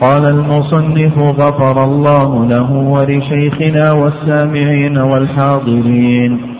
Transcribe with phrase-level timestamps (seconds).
[0.00, 6.58] قال المصنف غفر الله له ولشيخنا والسامعين والحاضرين.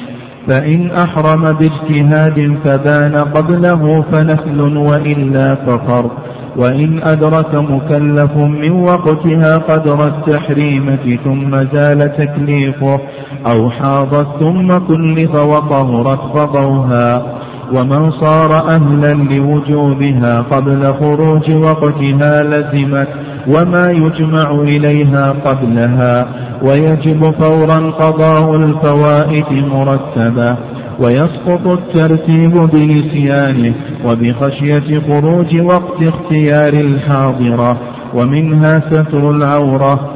[0.48, 6.10] فإن أحرم باجتهاد فبان قبله فنفل وإلا ففر
[6.56, 13.00] وإن أدرك مكلف من وقتها قدر التحريمة ثم زال تكليفه
[13.46, 17.38] أو حاضت ثم كلف وطهرت فضوها.
[17.72, 23.08] ومن صار أهلا لوجوبها قبل خروج وقتها لزمت
[23.48, 26.28] وما يجمع إليها قبلها
[26.62, 30.56] ويجب فورا قضاء الفوائد مرتبة
[31.00, 37.78] ويسقط الترتيب بنسيانه وبخشية خروج وقت اختيار الحاضرة
[38.14, 40.10] ومنها ستر العورة.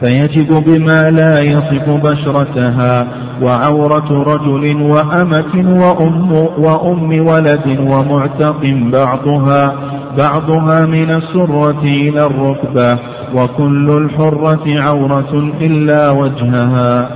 [0.00, 3.06] فيجب بما لا يصف بشرتها
[3.42, 8.60] وعورة رجل وأمة وأم, وأم ولد ومعتق
[8.92, 9.74] بعضها
[10.18, 12.98] بعضها من السرة إلى الركبة
[13.34, 17.08] وكل الحرة عورة إلا وجهها.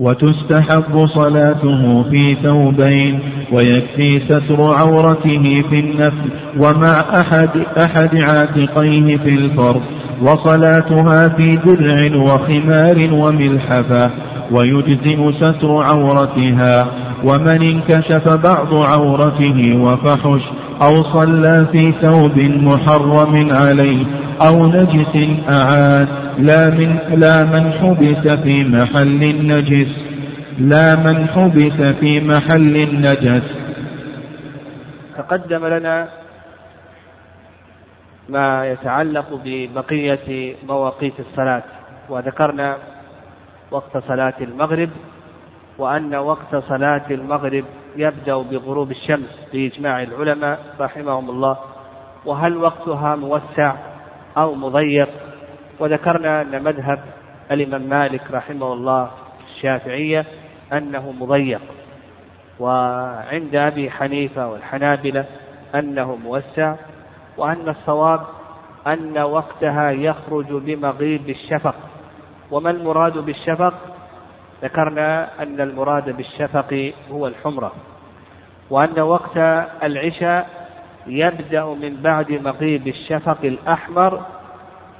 [0.00, 3.18] وتستحب صلاته في ثوبين
[3.52, 9.82] ويكفي ستر عورته في النفل ومع أحد, أحد عاتقيه في الفرض
[10.22, 14.10] وصلاتها في درع وخمار وملحفة
[14.50, 16.86] ويجزئ ستر عورتها
[17.24, 20.42] ومن انكشف بعض عورته وفحش
[20.82, 24.06] أو صلى في ثوب محرم عليه
[24.46, 25.14] أو نجس
[25.50, 29.92] أعاد لا من لا من حبس في محل النجس
[30.58, 33.42] لا من حبس في محل النجس.
[35.16, 36.08] تقدم لنا
[38.28, 41.62] ما يتعلق ببقية مواقيت الصلاة
[42.08, 42.76] وذكرنا
[43.70, 44.90] وقت صلاة المغرب
[45.78, 47.64] وأن وقت صلاة المغرب
[47.96, 51.56] يبدأ بغروب الشمس بإجماع العلماء رحمهم الله.
[52.24, 53.74] وهل وقتها موسع
[54.36, 55.08] أو مضيق؟
[55.78, 57.00] وذكرنا أن مذهب
[57.50, 59.10] الإمام مالك رحمه الله
[59.46, 60.24] الشافعية
[60.72, 61.60] أنه مضيق.
[62.60, 65.24] وعند أبي حنيفة والحنابلة
[65.74, 66.74] أنه موسع.
[67.36, 68.20] وأن الصواب
[68.86, 71.74] أن وقتها يخرج بمغيب الشفق.
[72.50, 73.74] وما المراد بالشفق؟
[74.62, 77.72] ذكرنا أن المراد بالشفق هو الحمرة
[78.70, 79.36] وأن وقت
[79.82, 80.48] العشاء
[81.06, 84.20] يبدأ من بعد مغيب الشفق الأحمر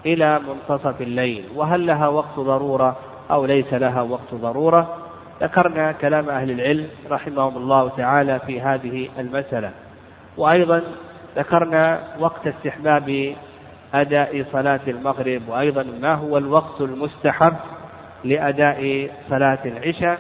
[0.07, 1.45] إلى منتصف الليل.
[1.55, 2.97] وهل لها وقت ضرورة
[3.31, 4.97] أو ليس لها وقت ضرورة؟
[5.41, 9.71] ذكرنا كلام أهل العلم رحمهم الله تعالى في هذه المسألة.
[10.37, 10.83] وأيضا
[11.37, 13.35] ذكرنا وقت استحباب
[13.95, 17.57] أداء صلاة المغرب وأيضا ما هو الوقت المستحب
[18.25, 20.19] لأداء صلاة العشاء.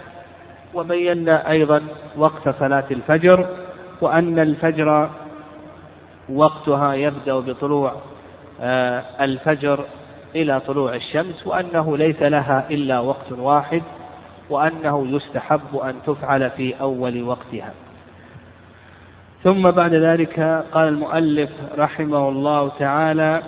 [0.75, 1.82] وبينا أيضا
[2.16, 3.47] وقت صلاة الفجر
[4.00, 5.10] وأن الفجر
[6.28, 7.93] وقتها يبدأ بطلوع
[8.60, 9.84] آه، الفجر
[10.34, 13.82] إلى طلوع الشمس وأنه ليس لها إلا وقت واحد
[14.50, 17.72] وأنه يستحب أن تفعل في أول وقتها.
[19.45, 20.41] ثم بعد ذلك
[20.73, 23.43] قال المؤلف رحمه الله تعالى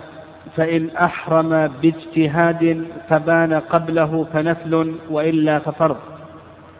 [0.55, 5.97] فإن أحرم باجتهاد فبان قبله فنفل وإلا ففرض.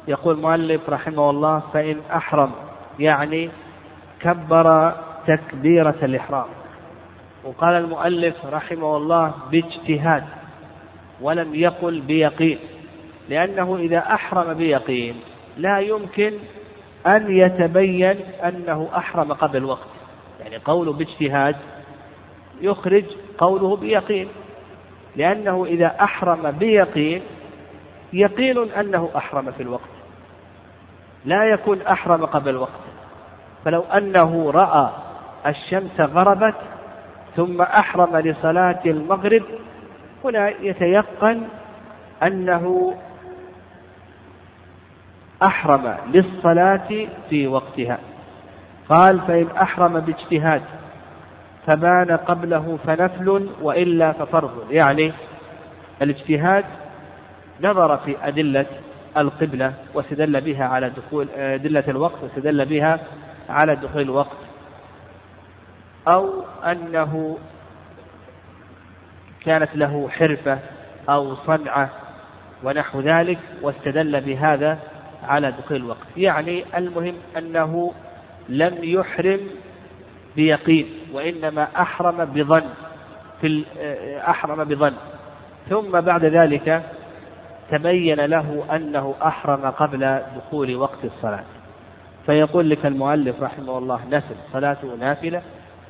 [0.08, 2.52] يقول المؤلف رحمه الله فإن أحرم
[3.00, 3.50] يعني
[4.22, 4.94] كبر
[5.28, 6.48] تكبيرة الإحرام.
[7.44, 10.24] وقال المؤلف رحمه الله باجتهاد
[11.22, 12.58] ولم يقل بيقين.
[13.30, 15.16] لأنه إذا أحرم بيقين
[15.58, 16.34] لا يمكن
[17.08, 19.88] أن يتبين أنه أحرم قبل وقت
[20.40, 21.56] يعني قوله باجتهاد
[22.62, 23.06] يخرج
[23.38, 24.28] قوله بيقين.
[25.16, 27.22] لأنه إذا أحرم بيقين
[28.14, 29.90] يقين أنه أحرم في الوقت.
[31.26, 32.90] لا يكون أحرم قبل وقت
[33.66, 34.90] فلو أنه رأى
[35.48, 36.56] الشمس غربت
[37.36, 39.44] ثم أحرم لصلاة المغرب
[40.24, 41.42] هنا يتيقن
[42.24, 42.96] أنه
[45.44, 48.00] أحرم للصلاة في وقتها.
[48.90, 50.62] قال فإن أحرم باجتهاد
[51.68, 54.72] فبان قبله فنفل وإلا ففرض.
[54.72, 55.14] يعني
[56.02, 56.66] الاجتهاد
[57.62, 58.66] نظر في أدلة
[59.18, 63.00] القبلة واستدل بها على دخول أدلة الوقت واستدل بها
[63.50, 64.38] على دخول الوقت.
[66.08, 66.30] أو
[66.66, 67.38] أنه
[69.46, 70.60] كانت له حرفة
[71.10, 71.90] أو صنعة
[72.64, 74.80] ونحو ذلك واستدل بهذا
[75.30, 76.08] على دخول الوقت.
[76.18, 77.94] يعني المهم أنه
[78.50, 79.40] لم يحرم
[80.36, 82.64] بيقين وإنما أحرم بظن
[83.42, 83.66] في
[84.28, 84.94] أحرم بظن.
[85.70, 86.84] ثم بعد ذلك
[87.72, 91.44] تبين له أنه أحرم قبل دخول وقت الصلاة.
[92.26, 95.42] فيقول لك المؤلف رحمه الله نفل صلاته نافلة.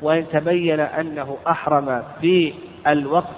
[0.01, 2.53] وإن تبين أنه أحرم في
[2.87, 3.35] الوقت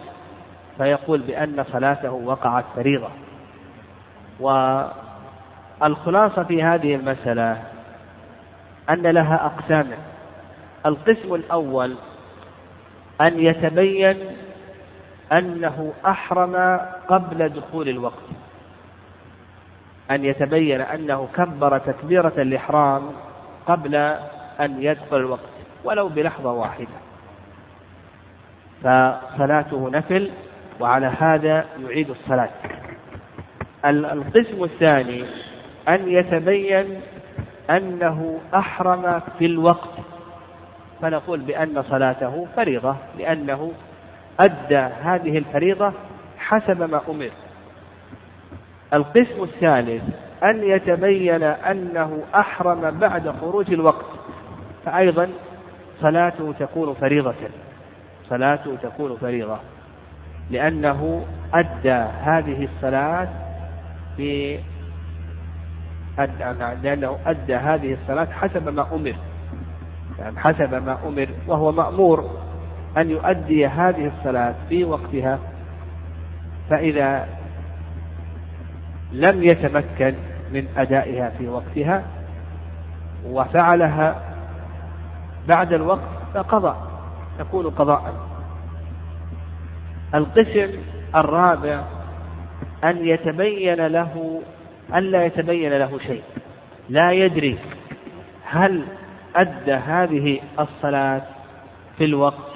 [0.78, 3.10] فيقول بأن صلاته وقعت فريضة.
[5.82, 7.64] والخلاصة في هذه المسألة
[8.90, 9.88] أن لها أقسام.
[10.86, 11.96] القسم الأول
[13.22, 14.18] أن يتبين
[15.32, 18.24] أنه أحرم قبل دخول الوقت.
[20.12, 23.12] أن يتبين أنه كبر تكبيرة الإحرام
[23.68, 23.96] قبل
[24.60, 25.50] أن يدخل الوقت
[25.84, 26.88] ولو بلحظة واحدة.
[28.84, 30.32] فصلاته نفل
[30.80, 32.50] وعلى هذا يعيد الصلاة.
[33.86, 35.26] القسم الثاني
[35.90, 37.02] أن يتبين
[37.70, 39.90] أنه أحرم في الوقت.
[41.02, 43.72] فنقول بأن صلاته فريضة لأنه
[44.40, 45.94] أدى هذه الفريضة
[46.38, 47.30] حسب ما أمر.
[48.94, 50.04] القسم الثالث
[50.44, 54.06] أن يتبين أنه أحرم بعد خروج الوقت.
[54.86, 55.30] فأيضا
[56.02, 57.36] صلاته تكون فريضة.
[58.30, 59.58] صلاته تكون فريضة
[60.50, 63.28] لأنه أدى هذه الصلاة
[64.18, 64.60] في
[66.84, 69.16] لأنه أدى هذه الصلاة حسب ما أمر.
[70.20, 72.30] يعني حسب ما أمر وهو مأمور
[72.98, 75.40] أن يؤدي هذه الصلاة في وقتها.
[76.70, 77.28] فإذا
[79.12, 80.14] لم يتمكن
[80.54, 82.04] من أدائها في وقتها
[83.26, 84.22] وفعلها
[85.48, 86.76] بعد الوقت فقضى
[87.40, 88.14] تكون قضاء.
[90.16, 90.70] القسم
[91.16, 91.84] الرابع
[92.84, 94.42] أن يتبين له
[94.94, 96.24] أن لا يتبين له شيء.
[96.90, 97.58] لا يدري
[98.46, 98.86] هل
[99.36, 101.22] أدى هذه الصلاة
[101.98, 102.52] في الوقت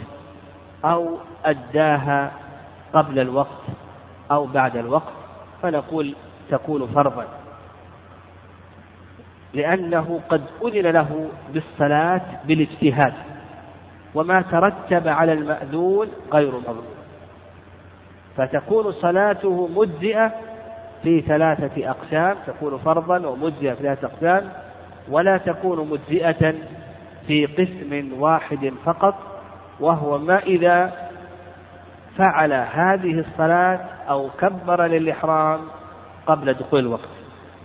[0.85, 2.31] أو أداها
[2.93, 3.63] قبل الوقت
[4.31, 5.13] أو بعد الوقت
[5.61, 6.15] فنقول
[6.49, 7.25] تكون فرضا.
[9.53, 13.13] لأنه قد أذن له بالصلاة بالاجتهاد
[14.15, 16.95] وما ترتب على المأذون غير مظلوم.
[18.37, 20.33] فتكون صلاته مجزئة
[21.05, 24.49] في ثلاثة أقسام تكون فرضا ومجزئة في ثلاثة أقسام
[25.09, 26.53] ولا تكون مجزئة
[27.27, 29.15] في قسم واحد فقط
[29.79, 30.91] وهو ما إذا
[32.17, 33.79] فعل هذه الصلاة
[34.09, 35.59] أو كبر للإحرام
[36.27, 37.09] قبل دخول الوقت.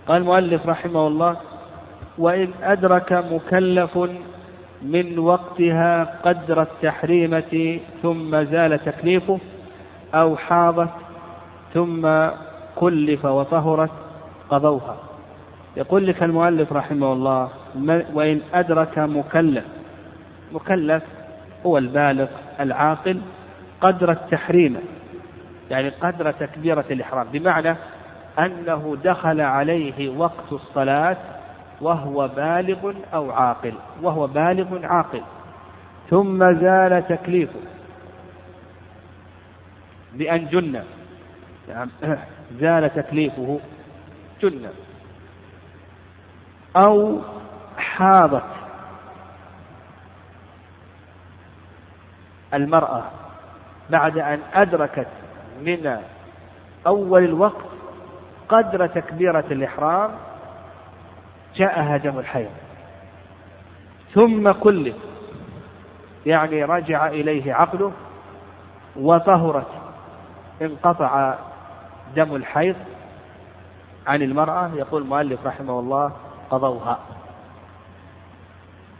[0.07, 1.37] قال المؤلف رحمه الله
[2.17, 3.97] وإن أدرك مكلف
[4.81, 9.39] من وقتها قدر التحريمة ثم زال تكليفه
[10.13, 10.89] أو حاضت
[11.73, 12.05] ثم
[12.75, 13.91] كلف وطهرت
[14.49, 14.97] قضوها.
[15.77, 17.49] يقول لك المؤلف رحمه الله
[18.13, 19.65] وإن أدرك مكلف
[20.53, 21.03] مكلف
[21.65, 22.27] هو البالغ
[22.59, 23.21] العاقل
[23.81, 24.77] قدر التحريم
[25.71, 27.75] يعني قدر تكبيرة الإحرام بمعنى
[28.39, 31.17] أنه دخل عليه وقت الصلاة
[31.81, 35.21] وهو بالغ أو عاقل وهو بالغ عاقل.
[36.09, 37.59] ثم زال تكليفه
[40.13, 40.83] بأن جن
[41.69, 41.89] يعني
[42.59, 43.59] زال تكليفه
[44.41, 44.69] جن
[46.75, 47.21] أو
[47.77, 48.43] حاضت
[52.53, 53.03] المرأة
[53.89, 55.07] بعد أن أدركت
[55.61, 56.01] من
[56.87, 57.65] أول الوقت
[58.49, 60.11] قدر تكبيرة الإحرام
[61.55, 62.51] جاءها دم الحيض.
[64.13, 64.95] ثم كلف
[66.25, 67.91] يعني رجع إليه عقله
[68.95, 69.67] وطهرت
[70.61, 71.35] انقطع
[72.15, 72.75] دم الحيض
[74.07, 76.13] عن المرأة يقول المؤلف رحمه الله
[76.49, 76.99] قضوها.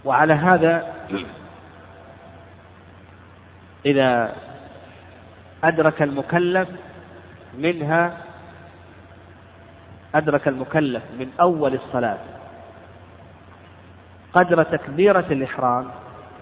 [0.05, 0.93] وعلى هذا
[3.85, 4.35] إذا
[5.63, 6.69] أدرك المكلف
[7.57, 8.17] منها
[10.15, 12.17] أدرك المكلف من أول الصلاة
[14.33, 15.87] قدر تكبيرة الإحرام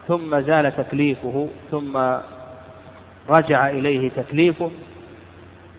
[0.07, 1.97] ثم زال تكليفه ثم
[3.29, 4.71] رجع إليه تكليفه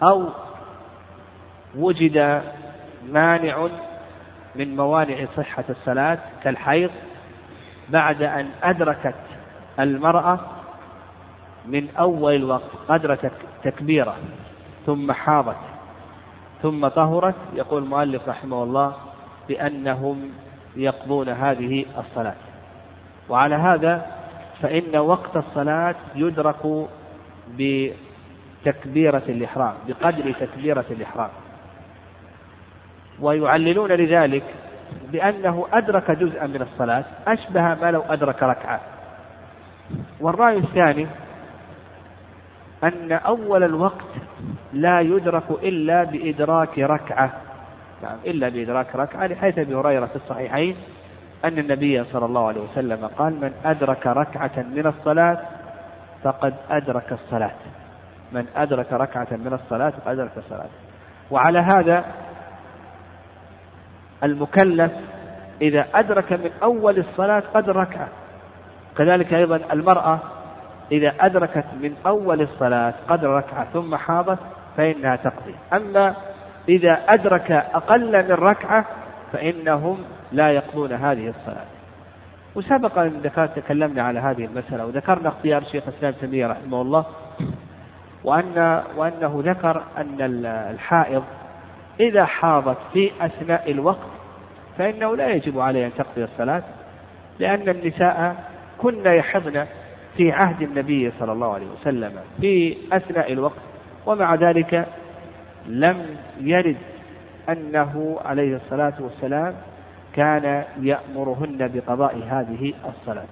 [0.02, 0.28] أو
[1.77, 2.43] وجد
[3.09, 3.69] مانع
[4.55, 6.91] من موانع صحة الصلاة كالحيض
[7.89, 9.15] بعد أن أدركت
[9.81, 10.41] المرأة
[11.67, 13.19] من أول الوقت قدر
[13.65, 14.17] تكبيرة
[14.87, 15.57] ثم حاضت
[16.62, 17.35] ثم طهرت.
[17.55, 18.95] يقول المؤلف رحمه الله
[19.49, 20.31] بأنهم
[20.77, 22.35] يقضون هذه الصلاة.
[23.29, 24.07] وعلى هذا
[24.62, 26.89] فإن وقت الصلاة يدرك
[27.59, 31.31] بتكبيرة الإحرام بقدر تكبيرة الإحرام.
[33.21, 34.45] ويعللون لذلك
[35.12, 38.81] بأنه أدرك جزءا من الصلاة أشبه ما لو أدرك ركعة.
[40.21, 41.07] والرأي الثاني
[42.85, 44.05] أن أول الوقت
[44.73, 47.33] لا يدرك إلا بإدراك ركعة.
[48.03, 49.27] نعم إلا بإدراك ركعة.
[49.27, 50.77] لحيث أبي هريرة في الصحيحين
[51.45, 55.39] أن النبي صلى الله عليه وسلم قال من أدرك ركعة من الصلاة
[56.23, 57.57] فقد أدرك الصلاة.
[58.33, 60.69] من أدرك ركعة من الصلاة فقد أدرك الصلاة.
[61.31, 62.05] وعلى هذا
[64.25, 64.93] المكلف
[65.62, 68.09] إذا أدرك من أول الصلاة قدر ركعة
[68.99, 70.19] كذلك أيضا المرأة
[70.93, 74.39] إذا أدركت من أول الصلاة قدر ركعة ثم حاضت
[74.77, 75.55] فإنها تقضي.
[75.73, 76.15] أما
[76.69, 78.87] إذا أدرك أقل من ركعة
[79.33, 79.99] فإنهم
[80.33, 81.65] لا يقضون هذه الصلاة.
[82.55, 87.05] وسبق أن ذكرت تكلمنا على هذه المسألة وذكرنا اختيار شيخ الإسلام تيمية رحمه الله.
[88.25, 91.25] وأن وأنه ذكر أن الحائض
[92.00, 94.09] إذا حاضت في أثناء الوقت
[94.78, 96.62] فإنه لا يجب عليه أن تقضي الصلاة
[97.38, 98.37] لأن النساء
[98.78, 99.66] كن يحضن
[100.16, 103.61] في عهد النبي صلى الله عليه وسلم في أثناء الوقت
[104.07, 104.87] ومع ذلك
[105.66, 106.76] لم يرد
[107.49, 109.54] أنه عليه الصلاة والسلام
[110.12, 113.26] كان يأمرهن بقضاء هذه الصلاة.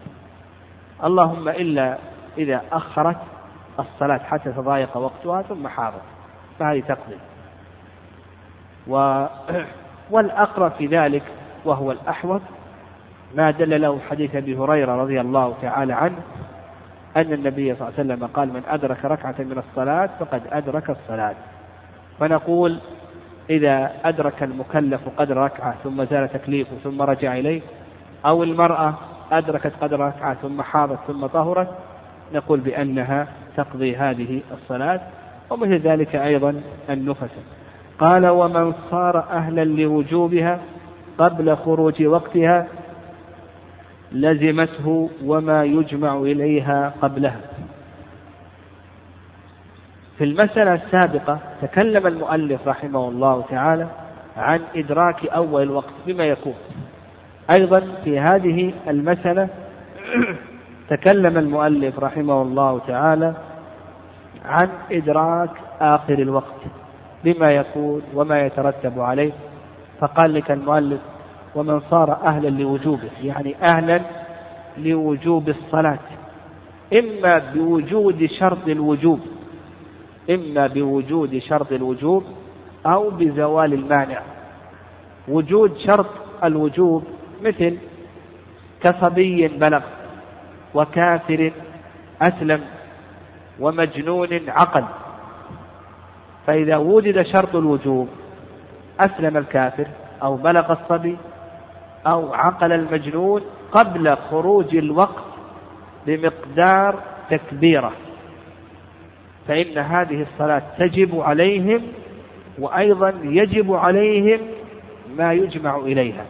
[1.04, 1.98] اللهم إلا
[2.38, 3.16] إذا أخرت
[3.78, 6.02] الصلاة حتى تضايق وقتها ثم حاضت
[6.58, 7.16] فهذه تقضي.
[8.88, 9.26] و
[10.10, 11.22] والأقرب في ذلك
[11.64, 12.40] وهو الأحوط
[13.34, 16.18] ما دل له حديث أبي هريرة رضي الله تعالى عنه
[17.16, 21.34] أن النبي صلى الله عليه وسلم قال من أدرك ركعة من الصلاة فقد أدرك الصلاة.
[22.20, 22.78] فنقول
[23.50, 27.60] إذا أدرك المكلف قدر ركعة ثم زال تكليفه ثم رجع إليه
[28.26, 28.94] أو المرأة
[29.32, 31.68] أدركت قدر ركعة ثم حاضت ثم طهرت
[32.34, 33.26] نقول بأنها
[33.56, 35.00] تقضي هذه الصلاة
[35.50, 37.57] ومثل ذلك أيضا النفس.
[37.98, 40.60] قال ومن صار أهلا لوجوبها
[41.18, 42.66] قبل خروج وقتها
[44.12, 47.40] لزمته وما يجمع إليها قبلها.
[50.18, 53.86] في المسألة السابقة تكلم المؤلف رحمه الله تعالى
[54.36, 56.54] عن إدراك أول الوقت بما يكون.
[57.50, 59.48] أيضا في هذه المسألة
[60.90, 63.34] تكلم المؤلف رحمه الله تعالى
[64.44, 65.50] عن إدراك
[65.80, 66.77] آخر الوقت.
[67.24, 69.32] بما يكون وما يترتب عليه
[70.00, 71.00] فقال لك المؤلف
[71.54, 73.10] ومن صار أهلا لوجوبه.
[73.22, 74.00] يعني أهلا
[74.78, 75.98] لوجوب الصلاة.
[76.92, 79.20] إما بوجود شرط الوجوب
[80.30, 82.24] إما بوجود شرط الوجوب
[82.86, 84.22] أو بزوال المانع.
[85.28, 86.06] وجود شرط
[86.44, 87.04] الوجوب
[87.42, 87.76] مثل
[88.82, 89.82] كصبي بلغ
[90.74, 91.52] وكافر
[92.22, 92.60] أسلم
[93.60, 94.84] ومجنون عقل.
[96.48, 98.08] فإذا وجد شرط الوجوب
[99.00, 99.86] أسلم الكافر
[100.22, 101.16] أو بلغ الصبي
[102.06, 105.24] أو عقل المجنون قبل خروج الوقت
[106.06, 107.92] بمقدار تكبيره.
[109.48, 111.82] فإن هذه الصلاة تجب عليهم
[112.58, 114.40] وأيضا يجب عليهم
[115.16, 116.24] ما يجمع إليها.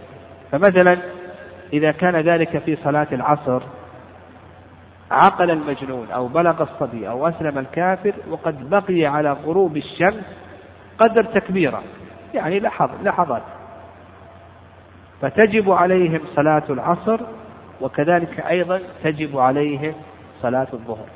[0.53, 0.99] فمثلا
[1.73, 3.63] إذا كان ذلك في صلاة العصر
[5.11, 10.25] عقل المجنون أو بلغ الصبي أو أسلم الكافر وقد بقي على غروب الشمس
[10.99, 11.83] قدر تكبيرة
[12.35, 12.61] يعني
[13.03, 13.43] لحظات.
[15.21, 17.21] فتجب عليهم صلاة العصر
[17.81, 19.95] وكذلك أيضا تجب عليهم
[20.43, 21.07] صلاة الظهر.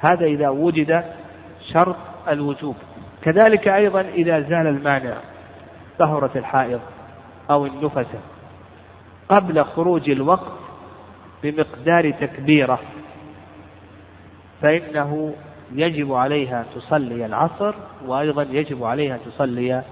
[0.00, 1.04] هذا إذا وجد
[1.74, 1.96] شرط
[2.28, 2.76] الوجوب.
[3.22, 5.16] كذلك أيضا إذا زال المانع
[5.98, 6.80] طهرة الحائض
[7.50, 8.20] أو النفسة
[9.28, 10.52] قبل خروج الوقت
[11.42, 12.78] بمقدار تكبيرة.
[14.62, 15.34] فإنه
[15.72, 17.74] يجب عليها تصلي العصر
[18.06, 19.82] وأيضا يجب عليها تصلي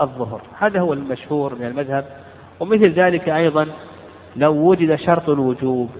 [0.00, 0.42] الظهر.
[0.58, 2.04] هذا هو المشهور من المذهب.
[2.60, 3.66] ومثل ذلك أيضا
[4.36, 5.90] لو وجد شرط الوجوب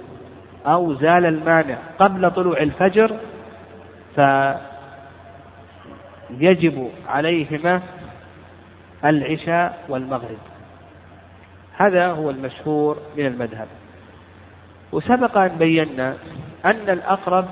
[0.66, 3.16] أو زال المانع قبل طلوع الفجر
[6.28, 7.82] فيجب عليهما
[9.04, 10.38] العشاء والمغرب.
[11.76, 13.68] هذا هو المشهور من المذهب.
[14.92, 16.16] وسبق أن بينا
[16.66, 17.44] أن الأقرب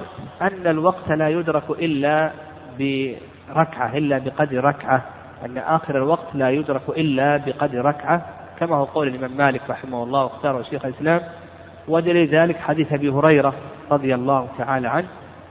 [0.42, 2.30] أن الوقت لا يدرك إلا
[2.78, 5.02] بركعة إلا بقدر ركعة
[5.44, 8.26] أن آخر الوقت لا يدرك إلا بقدر ركعة
[8.60, 11.20] كما هو قول الإمام مالك رحمه الله واختاره شيخ الإسلام.
[11.88, 13.54] ودليل ذلك حديث أبي هريرة
[13.90, 15.06] رضي الله تعالى عنه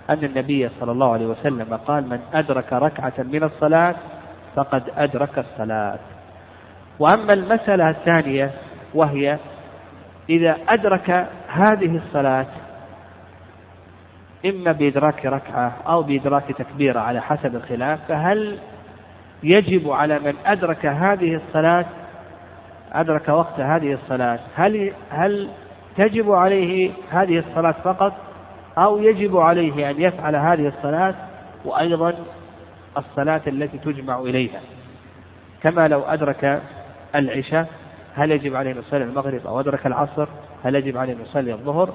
[0.10, 3.96] أن النبي صلى الله عليه وسلم قال من أدرك ركعة من الصلاة
[4.55, 6.00] فقد أدرك الصلاة.
[7.00, 8.51] وأما المسألة الثانية
[8.93, 9.38] وهي
[10.29, 12.46] إذا أدرك هذه الصلاة
[14.45, 18.57] إما بإدراك ركعة أو بإدراك تكبيرة على حسب الخلاف فهل
[19.43, 21.85] يجب على من أدرك هذه الصلاة
[22.93, 25.50] أدرك وقت هذه الصلاة هل هل
[25.97, 28.13] تجب عليه هذه الصلاة فقط
[28.77, 31.15] أو يجب عليه أن يفعل هذه الصلاة
[31.65, 32.13] وأيضا
[32.97, 34.59] الصلاة التي تجمع إليها؟
[35.63, 36.62] كما لو أدرك
[37.15, 37.67] العشاء
[38.15, 40.27] هل يجب عليه أن يصلي المغرب أو أدرك العصر
[40.63, 41.93] هل يجب عليه أن يصلي الظهر؟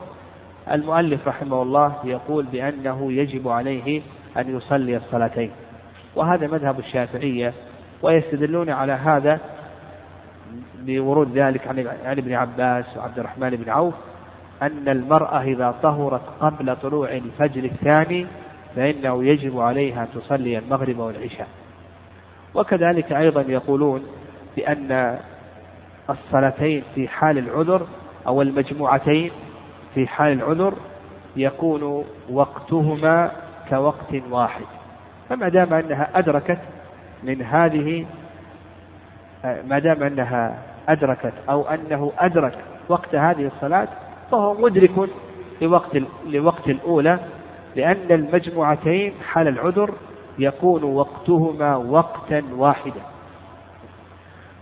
[0.73, 4.03] المؤلف رحمه الله يقول بأنه يجب عليه
[4.37, 5.51] أن يصلي الصلاتين.
[6.17, 7.53] وهذا مذهب الشافعية
[8.03, 9.41] ويستدلون على هذا
[10.79, 11.69] بورود ذلك
[12.05, 13.95] عن ابن عباس وعبد الرحمن بن عوف
[14.63, 18.27] أن المرأة إذا طهرت قبل طلوع الفجر الثاني
[18.77, 21.49] فإنه يجب عليها أن تصلي المغرب والعشاء.
[22.55, 24.03] وكذلك أيضا يقولون
[24.57, 25.19] بأن
[26.11, 27.87] الصلاتين في حال العذر
[28.27, 29.31] أو المجموعتين
[29.99, 30.75] في حال العذر
[31.37, 33.31] يكون وقتهما
[33.69, 34.64] كوقت واحد.
[35.28, 36.59] فما دام أنها أدركت
[37.23, 38.07] من هذه
[39.45, 43.88] ما دام أنها أدركت أو أنه أدرك وقت هذه الصلاة
[44.31, 45.11] فهو مدرك
[45.62, 47.19] لوقت لوقت الأولى
[47.76, 49.95] لأن المجموعتين حال العذر
[50.38, 53.00] يكون وقتهما وقتا واحدا.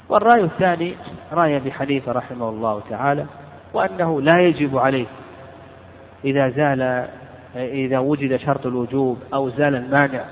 [0.08, 0.94] والرأي الثاني
[1.32, 3.26] رأي أبي حنيفة رحمه الله تعالى
[3.74, 5.06] وأنه لا يجب عليه
[6.24, 7.08] إذا زال
[7.56, 10.24] إذا وجد شرط الوجوب أو زال المانع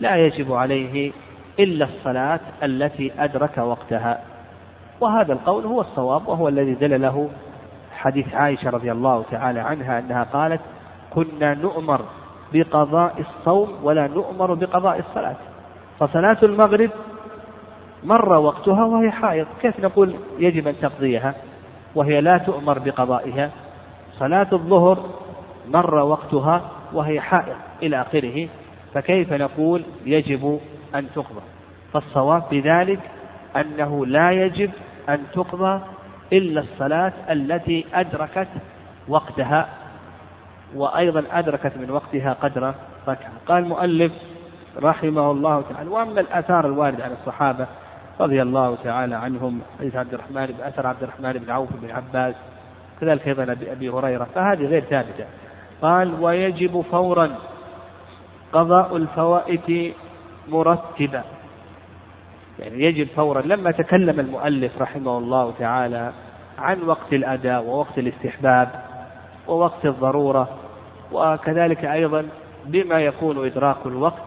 [0.00, 1.12] لا يجب عليه
[1.58, 4.20] إلا الصلاة التي أدرك وقتها.
[5.00, 7.28] وهذا القول هو الصواب وهو الذي دل له
[7.92, 10.60] حديث عائشة رضي الله تعالى عنها أنها قالت
[11.10, 12.00] كنا نؤمر
[12.52, 15.36] بقضاء الصوم ولا نؤمر بقضاء الصلاة.
[15.98, 16.90] فصلاة المغرب
[18.04, 19.46] مر وقتها وهي حائض.
[19.62, 21.34] كيف نقول يجب أن تقضيها؟
[21.94, 23.50] وهي لا تؤمر بقضائها.
[24.18, 24.98] صلاة الظهر
[25.68, 28.48] مر وقتها وهي حائض إلى آخره
[28.94, 30.60] فكيف نقول يجب
[30.94, 31.40] أن تقضى؟
[31.92, 33.00] فالصواب بذلك
[33.56, 34.70] أنه لا يجب
[35.08, 35.80] أن تقضى
[36.32, 38.48] إلا الصلاة التي أدركت
[39.08, 39.68] وقتها
[40.74, 42.74] وأيضا أدركت من وقتها قدر
[43.08, 43.32] ركعة.
[43.46, 44.12] قال المؤلف
[44.82, 47.66] رحمه الله تعالى وأما الآثار الواردة عن الصحابة
[48.20, 52.34] رضي الله تعالى عنهم حديث عبد الرحمن بن أثر عبد الرحمن بن عوف بن عباس
[53.00, 55.24] كذلك أيضا أبي هريرة فهذه غير ثابتة.
[55.82, 57.30] قال ويجب فورا
[58.52, 59.94] قضاء الفوائت
[60.48, 61.24] مرتبا
[62.58, 63.42] يعني يجب فورا.
[63.42, 66.12] لما تكلم المؤلف رحمه الله تعالى
[66.58, 68.68] عن وقت الأداء ووقت الاستحباب
[69.48, 70.48] ووقت الضرورة
[71.12, 72.28] وكذلك أيضا
[72.66, 74.22] بما يكون إدراك الوقت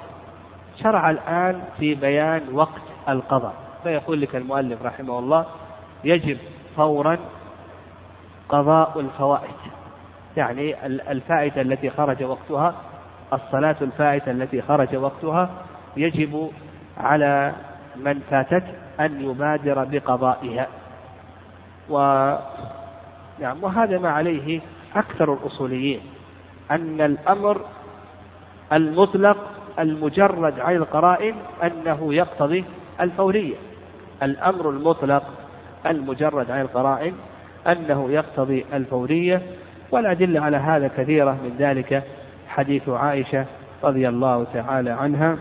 [0.83, 3.53] شرع الآن في بيان وقت القضاء.
[3.83, 5.45] فيقول لك المؤلف رحمه الله
[6.03, 6.37] يجب
[6.75, 7.17] فورا
[8.51, 9.55] قضاء الفوائد.
[10.37, 12.73] يعني الفائتة التي خرج وقتها
[13.33, 15.49] الصلاة الفائتة التي خرج وقتها
[15.97, 16.51] يجب
[16.97, 17.53] على
[17.95, 18.63] من فاتت
[18.99, 20.67] أن يبادر بقضائها.
[21.89, 21.97] و
[23.39, 24.61] نعم وهذا ما عليه
[24.95, 26.01] أكثر الأصوليين
[26.71, 27.61] أن الأمر
[28.73, 29.37] المطلق
[29.79, 32.65] المجرد عن القرائن أنه يقتضي
[33.01, 33.55] الفورية.
[34.23, 35.23] الأمر المطلق
[35.85, 37.15] المجرد عن القرائن
[37.67, 39.41] أنه يقتضي الفورية
[39.91, 42.03] والأدلة على هذا كثيرة من ذلك
[42.47, 43.45] حديث عائشة
[43.83, 45.37] رضي الله تعالى عنها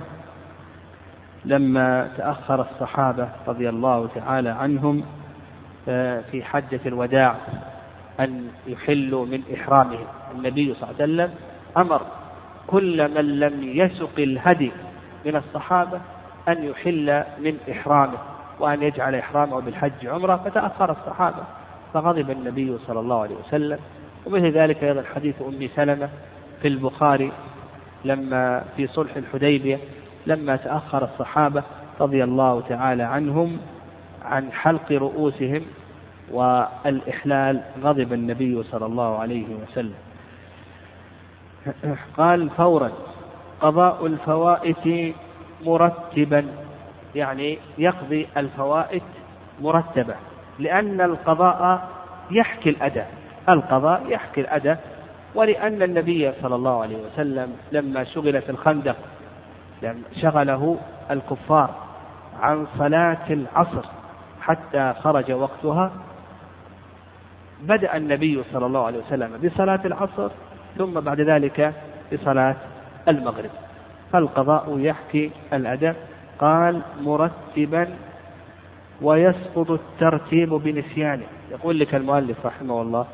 [1.45, 5.05] لما تأخر الصحابة رضي الله تعالى عنهم
[5.89, 7.37] آه، في حجة الوداع
[8.21, 10.07] أن يحلوا من إحرامهم.
[10.35, 11.35] النبي صلى الله عليه وسلم
[11.77, 12.03] أمر
[12.67, 14.73] كل من لم يسق الهدي
[15.27, 16.01] من الصحابة
[16.49, 18.19] أن يحل من إحرامه
[18.61, 21.45] وأن يجعل إحرامه بالحج عمرة فتأخر الصحابة.
[21.95, 23.79] فغضب النبي صلى الله عليه وسلم.
[24.27, 26.09] ومثل ذلك أيضا حديث أم سلمة
[26.63, 27.33] في البخاري
[28.05, 29.79] لما في صلح الحديبية
[30.27, 31.63] لما تأخر الصحابة
[32.01, 33.59] رضي الله تعالى عنهم
[34.25, 35.63] عن حلق رؤوسهم
[36.33, 39.95] والإحلال غضب النبي صلى الله عليه وسلم.
[42.17, 42.91] قال فورا
[43.61, 45.15] قضاء الفوائت
[45.67, 46.47] مرتبا
[47.15, 49.03] يعني يقضي الفوائت
[49.61, 50.15] مرتبة
[50.61, 51.89] لأن القضاء
[52.31, 53.11] يحكي الأداء
[53.49, 54.81] القضاء يحكي الأداء
[55.35, 58.97] ولأن النبي صلى الله عليه وسلم لما شغل في الخندق
[60.23, 60.79] شغله
[61.11, 61.75] الكفار
[62.41, 63.85] عن صلاة العصر
[64.41, 65.93] حتى خرج وقتها
[67.63, 70.31] بدأ النبي صلى الله عليه وسلم بصلاة العصر
[70.79, 71.75] ثم بعد ذلك
[72.13, 72.57] بصلاة
[73.09, 73.51] المغرب.
[74.13, 75.97] فالقضاء يحكي الأداء
[76.39, 77.89] قال مرتبا
[79.03, 81.27] ويسقط الترتيب بنسيانه.
[81.51, 83.07] يقول لك المؤلف رحمه الله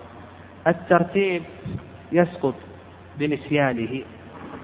[0.66, 1.42] الترتيب
[2.12, 2.54] يسقط
[3.18, 4.02] بنسيانه.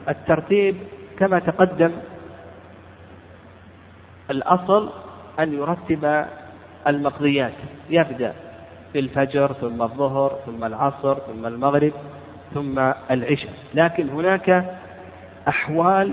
[0.09, 0.77] الترتيب
[1.19, 1.93] كما تقدم
[4.31, 4.91] الأصل
[5.41, 6.25] أن يرتب
[6.87, 7.53] المقضيات.
[7.91, 8.35] يبدأ
[8.95, 11.93] بالفجر ثم الظهر ثم العصر ثم المغرب
[12.55, 12.79] ثم
[13.11, 13.53] العشاء.
[13.75, 14.79] لكن هناك
[15.49, 16.13] أحوال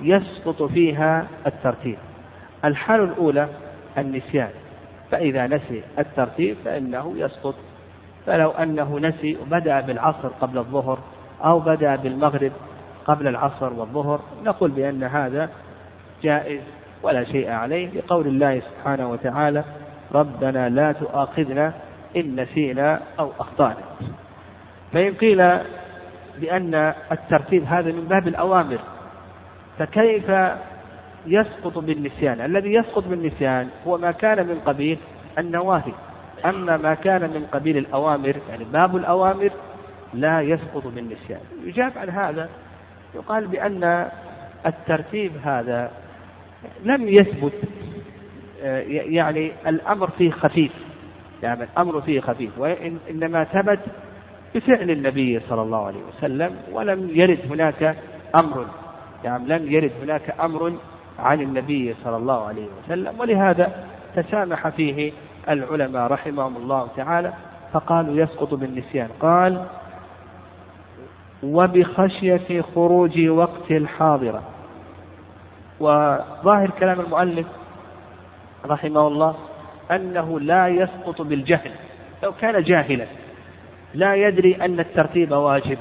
[0.00, 1.98] يسقط فيها الترتيب.
[2.64, 3.48] الحالة الأولى
[3.98, 4.50] النسيان.
[5.10, 7.54] فإذا نسي الترتيب فإنه يسقط.
[8.26, 10.98] فلو أنه نسي وبدأ بالعصر قبل الظهر
[11.44, 12.52] أو بدأ بالمغرب
[13.06, 15.50] قبل العصر والظهر نقول بأن هذا
[16.22, 16.60] جائز
[17.02, 19.64] ولا شيء عليه لقول الله سبحانه وتعالى
[20.14, 21.72] ربنا لا تؤاخذنا
[22.16, 23.76] إن نسينا أو أخطأنا.
[24.92, 25.58] فإن قيل
[26.38, 28.78] بأن الترتيب هذا من باب الأوامر
[29.78, 30.30] فكيف
[31.26, 32.40] يسقط بالنسيان.
[32.40, 34.98] الذي يسقط بالنسيان هو ما كان من قبيل
[35.38, 35.92] النواهي.
[36.44, 39.50] أما ما كان من قبيل الأوامر يعني باب الأوامر
[40.14, 41.40] لا يسقط بالنسيان.
[41.64, 42.48] يجاب عن هذا
[43.14, 44.10] يقال بأن
[44.66, 45.90] الترتيب هذا
[46.84, 47.52] لم يثبت
[48.62, 50.72] آه، يعني الأمر فيه خفيف.
[51.42, 53.80] يعني الأمر فيه خفيف وإنما ثبت
[54.54, 57.96] بفعل النبي صلى الله عليه وسلم ولم يرد هناك
[58.34, 58.66] أمر.
[59.24, 60.72] يعني لم يرد هناك أمر
[61.22, 65.12] عن النبي صلى الله عليه وسلم ولهذا تسامح فيه
[65.48, 67.32] العلماء رحمهم الله تعالى
[67.72, 69.08] فقالوا يسقط بالنسيان.
[69.20, 69.66] قال
[71.42, 74.42] وبخشية خروج وقت الحاضرة.
[75.80, 77.46] وظاهر كلام المؤلف
[78.66, 79.34] رحمه الله
[79.90, 81.70] أنه لا يسقط بالجهل.
[82.22, 83.06] لو كان جاهلا
[83.94, 85.78] لا يدري أن الترتيب واجب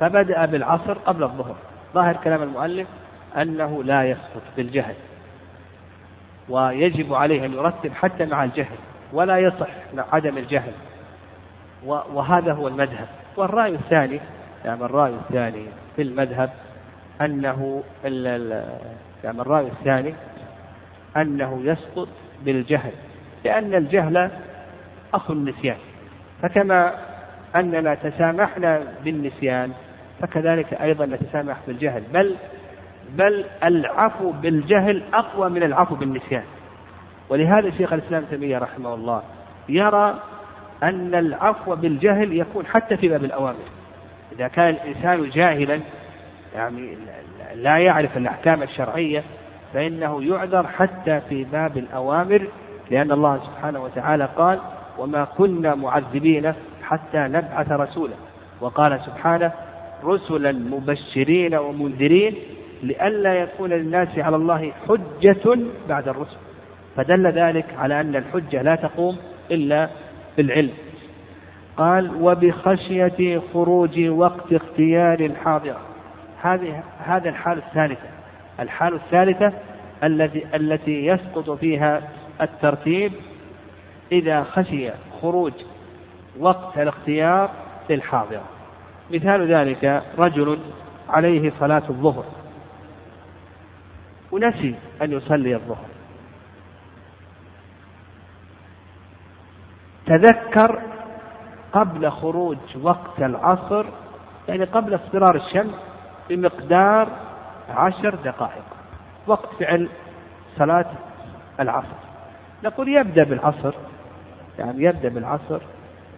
[0.00, 1.56] فبدأ بالعصر قبل الظهر.
[1.94, 2.86] ظاهر كلام المؤلف
[3.38, 4.94] أنه لا يسقط بالجهل
[6.48, 8.76] ويجب عليه أن يرتب حتى مع الجهل
[9.12, 9.68] ولا يصح
[10.12, 10.72] عدم الجهل
[11.86, 13.08] وهذا هو المذهب.
[13.36, 14.20] والرأي الثاني
[14.64, 15.64] يعني الرأي الثاني
[15.96, 16.50] في المذهب
[17.20, 17.82] أنه
[19.24, 20.14] يعني الرأي الثاني
[21.16, 22.08] أنه يسقط
[22.44, 22.92] بالجهل
[23.44, 24.30] لأن الجهل
[25.14, 25.76] أخو النسيان.
[26.42, 26.94] فكما
[27.56, 29.72] أننا تسامحنا بالنسيان
[30.20, 32.36] فكذلك أيضا نتسامح بالجهل بل
[33.16, 36.44] بل العفو بالجهل أقوى من العفو بالنسيان.
[37.28, 39.22] ولهذا شيخ الإسلام تيمية رحمه الله
[39.68, 40.18] يرى
[40.82, 43.64] أن العفو بالجهل يكون حتى في باب الأوامر.
[44.32, 45.80] إذا كان الإنسان جاهلا
[46.54, 46.96] يعني
[47.54, 49.22] لا يعرف الأحكام الشرعية
[49.74, 52.48] فإنه يعذر حتى في باب الأوامر
[52.90, 54.60] لأن الله سبحانه وتعالى قال
[54.98, 58.14] وما كنا معذبين حتى نبعث رسولا
[58.60, 59.52] وقال سبحانه
[60.04, 62.34] رسلا مبشرين ومنذرين
[62.82, 66.36] لئلا يكون للناس على الله حجة بعد الرسل.
[66.96, 69.16] فدل ذلك على أن الحجة لا تقوم
[69.50, 69.88] إلا
[70.36, 70.72] بالعلم.
[71.76, 75.80] قال وبخشية خروج وقت اختيار الحاضرة.
[76.42, 78.08] هذه هذا الحال الثالثة.
[78.60, 79.52] الحال الثالثة
[80.04, 82.02] التي التي يسقط فيها
[82.40, 83.12] الترتيب
[84.12, 84.90] إذا خشي
[85.22, 85.52] خروج
[86.40, 87.50] وقت الاختيار
[87.90, 88.42] للحاضرة.
[89.10, 90.58] مثال ذلك رجل
[91.08, 92.24] عليه صلاة الظهر.
[94.32, 95.86] ونسي أن يصلي الظهر.
[100.06, 100.82] تذكر
[101.72, 103.84] قبل خروج وقت العصر
[104.48, 105.74] يعني قبل اصفرار الشمس
[106.28, 107.08] بمقدار
[107.68, 108.64] عشر دقائق
[109.26, 109.88] وقت فعل
[110.56, 110.90] صلاة
[111.60, 111.96] العصر.
[112.64, 113.74] نقول يبدأ بالعصر
[114.58, 115.60] يعني يبدأ بالعصر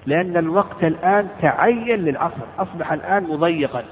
[0.06, 3.84] لأن الوقت الآن تعين للعصر أصبح الآن مضيقا.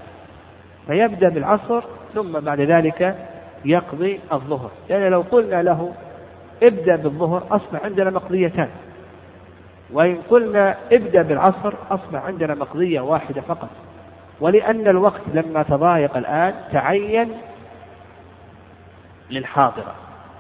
[0.87, 3.29] فيبدأ بالعصر ثم بعد ذلك
[3.65, 4.71] يقضي الظهر.
[4.89, 5.93] لأن لو قلنا له
[6.63, 8.69] ابدأ بالظهر أصبح عندنا مقضيتان.
[9.93, 13.69] وإن قلنا ابدأ بالعصر أصبح عندنا مقضية واحدة فقط.
[14.41, 17.31] ولأن الوقت لما تضايق الآن تعين
[19.31, 19.95] للحاضرة.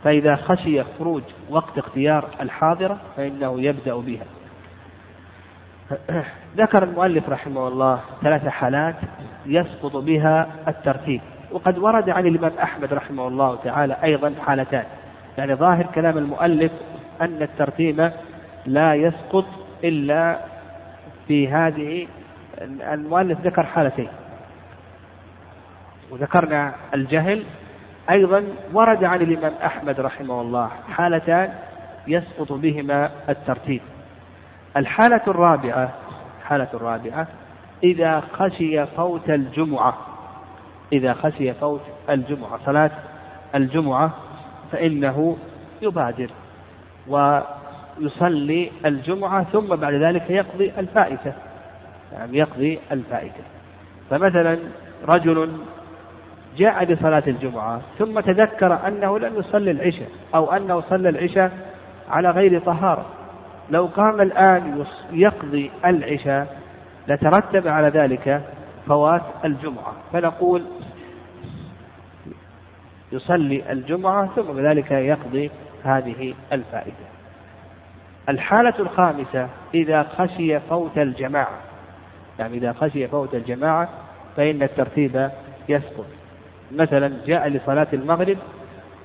[0.05, 4.25] فإذا خشي خروج وقت اختيار الحاضرة فإنه يبدأ بها.
[6.57, 8.95] ذكر المؤلف رحمه الله ثلاث حالات
[9.47, 11.21] يسقط بها الترتيب.
[11.53, 14.85] وقد ورد عن الإمام أحمد رحمه الله تعالى أيضا حالتان.
[15.39, 16.73] يعني ظاهر كلام المؤلف
[17.21, 18.13] أن الترتيب
[18.67, 19.45] لا يسقط
[19.85, 20.39] إلا
[21.29, 22.07] في هذه
[22.93, 24.09] المؤلف ذكر حالتين.
[26.11, 27.45] وذكرنا الجهل.
[28.11, 31.55] أيضا ورد عن الإمام أحمد رحمه الله حالتان
[32.07, 33.81] يسقط بهما الترتيب.
[34.77, 35.91] الحالة الرابعة
[36.41, 37.27] الحالة الرابعة
[37.85, 40.08] إذا خشي فوت الجمعة.
[40.93, 42.91] إذا خشي فوت الجمعة صلاة
[43.55, 44.11] الجمعة
[44.73, 45.37] فإنه
[45.83, 46.31] يبادر
[47.09, 51.33] ويصلي الجمعة ثم بعد ذلك يقضي الفائتة.
[52.13, 53.43] يعني يقضي الفائتة.
[54.11, 54.59] فمثلا
[55.09, 55.59] رجل
[56.57, 61.53] جاء بصلاة الجمعة ثم تذكر أنه لم يصلي العشاء أو أنه صلى العشاء
[62.11, 63.07] على غير طهارة.
[63.71, 66.57] لو قام الآن يقضي العشاء
[67.09, 68.43] لترتب على ذلك
[68.89, 69.93] فوات الجمعة.
[70.13, 70.63] فنقول
[73.13, 75.51] يصلي الجمعة ثم بذلك يقضي
[75.85, 77.07] هذه الفائدة.
[78.29, 81.59] الحالة الخامسة إذا خشي فوت الجماعة.
[82.39, 83.89] يعني إذا خشي فوت الجماعة
[84.37, 85.31] فإن الترتيب
[85.69, 86.07] يسقط.
[86.73, 88.39] مثلا جاء لصلاة المغرب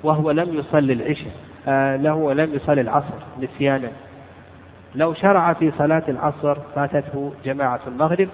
[0.04, 1.34] وهو لم يصلي العشاء
[1.68, 3.92] آه له لم يصلي العصر نسيانا.
[4.96, 8.30] لو شرع في صلاة العصر فاتته جماعة المغرب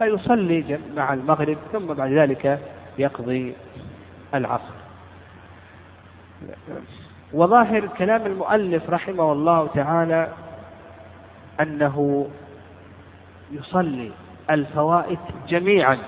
[0.00, 2.60] فيصلي مع المغرب ثم بعد ذلك
[2.98, 3.54] يقضي
[4.34, 4.74] العصر.
[7.32, 10.28] وظاهر كلام المؤلف رحمه الله تعالى
[11.60, 12.28] أنه
[13.52, 14.10] يصلي
[14.50, 15.98] الفوائد جميعا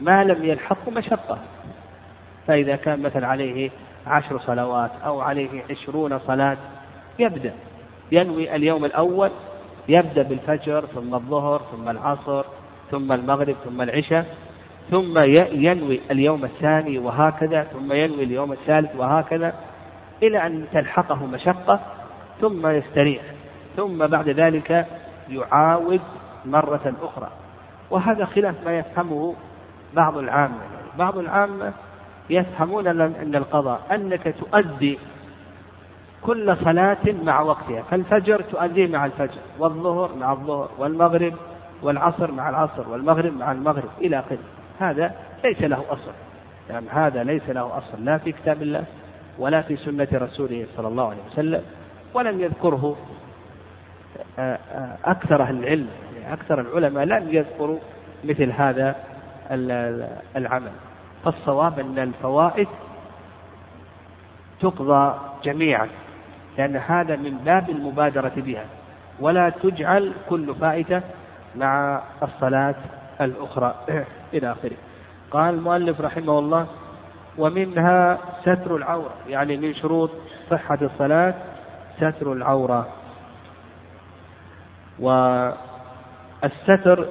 [0.00, 1.38] ما لم يلحقه مشقة.
[2.46, 3.70] فإذا كان مثلا عليه
[4.06, 6.56] عشر صلوات أو عليه عشرون صلاة
[7.18, 7.54] يبدأ.
[8.12, 9.30] ينوي اليوم الأول
[9.88, 12.44] يبدأ بالفجر ثم الظهر ثم العصر
[12.92, 14.26] ثم المغرب ثم العشاء
[14.90, 15.18] ثم
[15.52, 19.54] ينوي اليوم الثاني وهكذا ثم ينوي اليوم الثالث وهكذا
[20.22, 21.80] إلى أن تلحقه مشقة
[22.40, 23.22] ثم يستريح
[23.76, 24.86] ثم بعد ذلك
[25.28, 26.00] يعاود
[26.44, 27.28] مرة أخرى.
[27.90, 29.34] وهذا خلاف ما يفهمه
[29.94, 30.60] بعض العامة.
[30.98, 31.72] بعض العامة
[32.30, 34.98] يفهمون أن القضاء أنك تؤدي
[36.22, 41.34] كل صلاة مع وقتها فالفجر تؤديه مع الفجر والظهر مع الظهر والمغرب
[41.82, 44.38] والعصر مع العصر والمغرب مع المغرب إلى آخره.
[44.80, 45.14] هذا
[45.44, 46.12] ليس له أصل.
[46.70, 48.04] يعني هذا ليس له أصل.
[48.04, 48.84] لا في كتاب الله
[49.38, 51.62] ولا في سنة رسوله صلى الله عليه وسلم
[52.14, 52.96] ولم يذكره
[54.38, 57.78] آه، آه، أكثر أهل العلم يعني أكثر العلماء لم يذكروا
[58.24, 58.96] مثل هذا
[60.36, 60.72] العمل.
[61.24, 62.68] فالصواب أن الفوائد
[64.60, 65.88] تقضى جميعا
[66.58, 68.64] لأن هذا من باب المبادرة بها.
[69.20, 71.02] ولا تجعل كل فائدة
[71.56, 72.74] مع الصلاة
[73.20, 73.74] الأخرى.
[74.34, 74.76] إلى آخره.
[75.30, 76.66] قال المؤلف رحمه الله
[77.38, 80.10] ومنها ستر العورة يعني من شروط
[80.50, 81.34] صحة الصلاة
[81.96, 82.88] ستر العورة.
[84.98, 87.08] والستر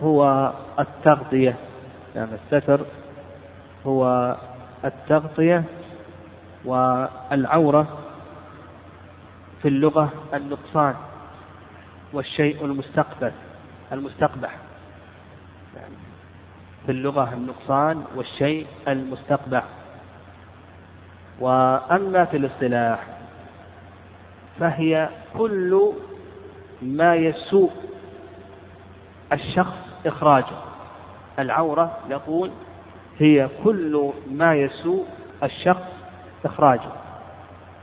[0.00, 1.56] هو التغطية.
[2.14, 2.80] يعني الستر
[3.86, 4.36] هو
[4.84, 5.64] التغطية
[6.64, 7.98] والعورة
[9.62, 10.94] في اللغة النقصان
[12.12, 13.32] والشيء المستقبل.
[13.92, 14.56] المستقبح.
[16.86, 19.64] في اللغة النقصان والشيء المستقبح.
[21.40, 23.06] وأما في الاصطلاح
[24.60, 25.92] فهي كل
[26.82, 27.72] ما يسوء
[29.32, 30.56] الشخص إخراجه.
[31.38, 32.50] العورة نقول
[33.18, 35.06] هي كل ما يسوء
[35.42, 35.86] الشخص
[36.44, 36.90] إخراجه.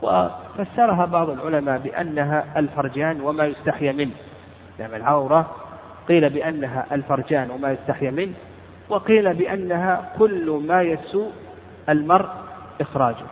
[0.01, 4.15] وفسرها بعض العلماء بأنها الفرجان وما يستحيا منه.
[4.79, 5.55] يعني العورة
[6.07, 8.33] قيل بأنها الفرجان وما يستحيا منه
[8.89, 11.31] وقيل بأنها كل ما يسوء
[11.89, 12.29] المرء
[12.81, 13.25] إخراجه.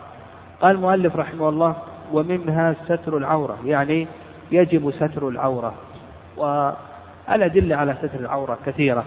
[0.60, 1.76] قال المؤلف رحمه الله
[2.12, 4.06] ومنها ستر العورة يعني
[4.52, 5.74] يجب ستر العورة
[6.36, 9.04] والأدلة على ستر العورة كثيرة.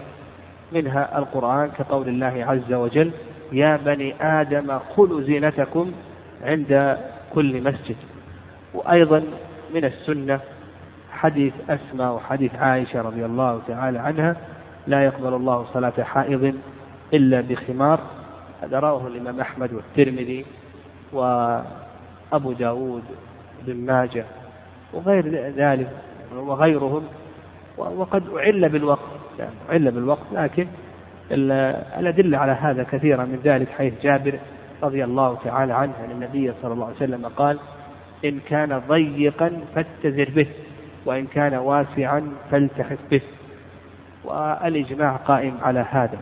[0.72, 3.10] منها القرآن كقول الله عز وجل
[3.52, 5.92] يا بني آدم خذوا زينتكم
[6.44, 6.98] عند
[7.34, 7.96] كل مسجد.
[8.74, 9.22] وأيضا
[9.74, 10.40] من السنة
[11.18, 14.36] حديث أسماء وحديث عائشة رضي الله تعالى عنها
[14.86, 16.54] لا يقبل الله صلاة حائض
[17.14, 18.00] إلا بخمار.
[18.62, 20.44] هذا رواه الإمام أحمد والترمذي
[21.12, 23.02] وأبو داود
[23.66, 24.24] بن ماجه
[24.92, 25.90] وغير ذلك
[26.34, 27.04] وغيرهم.
[27.78, 29.00] وقد أعل بالوقت
[29.38, 30.66] يعني أعل بالوقت لكن
[31.98, 34.38] الأدلة على هذا كثيرة من ذلك حيث جابر
[34.82, 37.58] رضي الله تعالى عنه أن النبي صلى الله عليه وسلم قال
[38.24, 40.46] إن كان ضيقا فاتزر به.
[41.08, 43.20] وإن كان واسعا فالتحف به.
[44.24, 46.18] والإجماع قائم على هذا.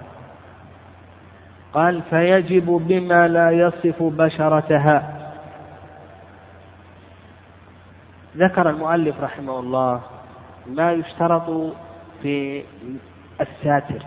[1.73, 5.13] قال فيجب بما لا يصف بشرتها.
[8.37, 10.01] ذكر المؤلف رحمه الله
[10.67, 11.75] ما يشترط
[12.23, 12.63] في
[13.41, 14.03] الساتر.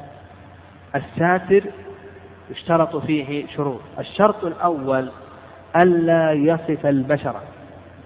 [0.96, 1.64] الساتر
[2.50, 3.82] يشترط فيه شروط.
[4.00, 5.12] الشرط الأول
[5.76, 7.42] ألا يصف البشرة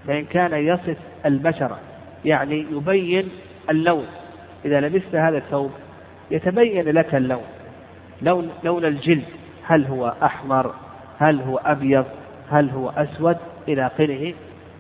[0.08, 1.80] فإن كان يصف البشرة
[2.26, 3.30] يعني يبين
[3.70, 4.06] اللون.
[4.66, 5.72] إذا لبست هذا الثوب
[6.32, 7.44] يتبين لك اللون.
[8.22, 9.24] لون لون الجلد.
[9.64, 10.74] هل هو أحمر؟
[11.20, 12.06] هل هو أبيض؟
[12.52, 14.34] هل هو أسود؟ إلى آخره.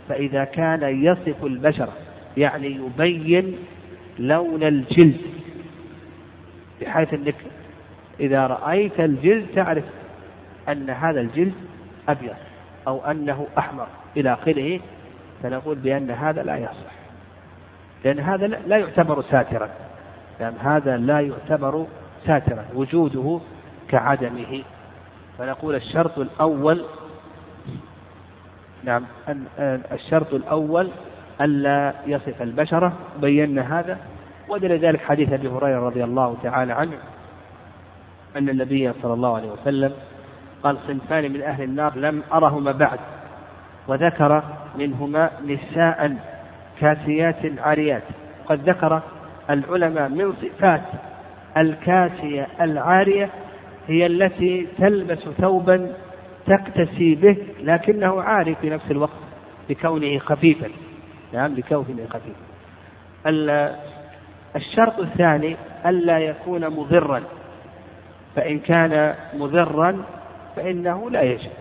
[0.10, 1.94] فإذا كان يصف البشرة
[2.38, 3.56] يعني يبين
[4.20, 5.22] لون الجلد.
[6.82, 7.36] بحيث أنك
[8.20, 9.84] إذا رأيت الجلد تعرف
[10.70, 11.54] أن هذا الجلد
[12.10, 12.36] أبيض
[12.88, 13.88] أو أنه أحمر.
[14.18, 14.80] إلى آخره.
[15.44, 17.03] فنقول بأن هذا لا يصح.
[18.04, 19.70] لأن هذا لا يعتبر ساترا.
[20.39, 21.86] لأن هذا لا يعتبر
[22.26, 23.39] ساترا وجوده
[23.89, 24.63] كعدمه.
[25.38, 26.84] فنقول الشرط الأول
[28.84, 29.04] نعم
[29.92, 30.89] الشرط الأول
[31.42, 33.98] ألا يصف البشرة بينا هذا.
[34.50, 36.98] ودل ذلك حديث أبي هريرة رضي الله تعالى عنه
[38.36, 39.94] أن النبي صلى الله عليه وسلم
[40.63, 43.00] قال صنفان من أهل النار لم أرهما بعد
[43.88, 44.44] وذكر
[44.78, 46.16] منهما نساء
[46.84, 48.04] كاسيات عاريات
[48.46, 49.02] قد ذكر
[49.50, 50.82] العلماء من صفات
[51.58, 53.30] الكاسية العارية
[53.88, 55.91] هي التي تلبس ثوبا
[56.46, 59.19] تقتسي به لكنه عاري في نفس الوقت
[59.69, 60.67] لكونه خفيفا.
[61.34, 62.43] نعم لكونه خفيفا.
[64.56, 67.24] الشرط الثاني ألا يكون مضرا.
[68.36, 70.04] فإن كان مضرا
[70.56, 71.52] فإنه لا يجب.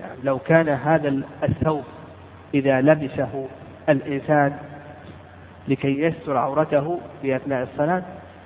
[0.00, 1.84] يعني لو كان هذا الثوب
[2.54, 3.48] إذا لبسه
[3.88, 4.58] الإنسان
[5.68, 8.02] لكي يستر عورته في أثناء الصلاة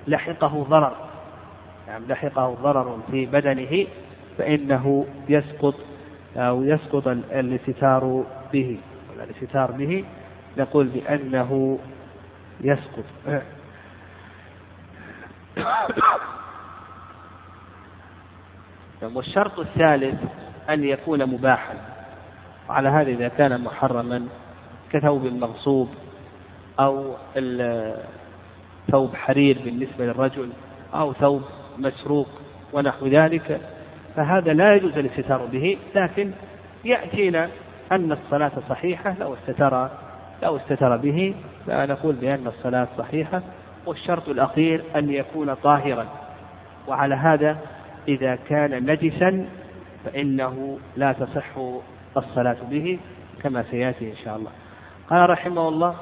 [0.07, 0.97] لحقه ضرر.
[1.89, 3.87] يعني لحقه ضرر في بدنه
[4.39, 5.75] فإنه يسقط
[6.37, 8.79] أو يسقط الاستتار به.
[9.23, 10.05] الاستتار به
[10.59, 11.79] نقول بأنه
[12.61, 13.05] يسقط.
[19.15, 20.21] والشرط الثالث
[20.71, 21.75] أن يكون مباحا.
[22.69, 24.29] وعلى هذا إذا كان محرما
[24.93, 25.89] كثوب مغصوب
[26.81, 27.15] أو
[28.91, 30.51] ثوب حرير بالنسبة للرجل
[30.95, 31.43] أو ثوب
[31.79, 32.29] مسروق
[32.73, 33.61] ونحو ذلك
[34.17, 35.79] فهذا لا يجوز الاستتار به.
[35.95, 36.31] لكن
[36.85, 37.49] يأتينا
[37.93, 39.89] أن الصلاة صحيحة لو استتر
[40.43, 41.35] لو استتر به
[41.67, 43.43] فنقول بأن الصلاة صحيحة.
[43.87, 46.07] والشرط الأخير أن يكون طاهرا.
[46.89, 47.59] وعلى هذا
[48.09, 49.47] إذا كان نجسا
[50.05, 51.59] فإنه لا تصح
[52.17, 52.99] الصلاة به
[53.43, 54.51] كما سيأتي إن شاء الله.
[55.11, 55.95] قال رحمه الله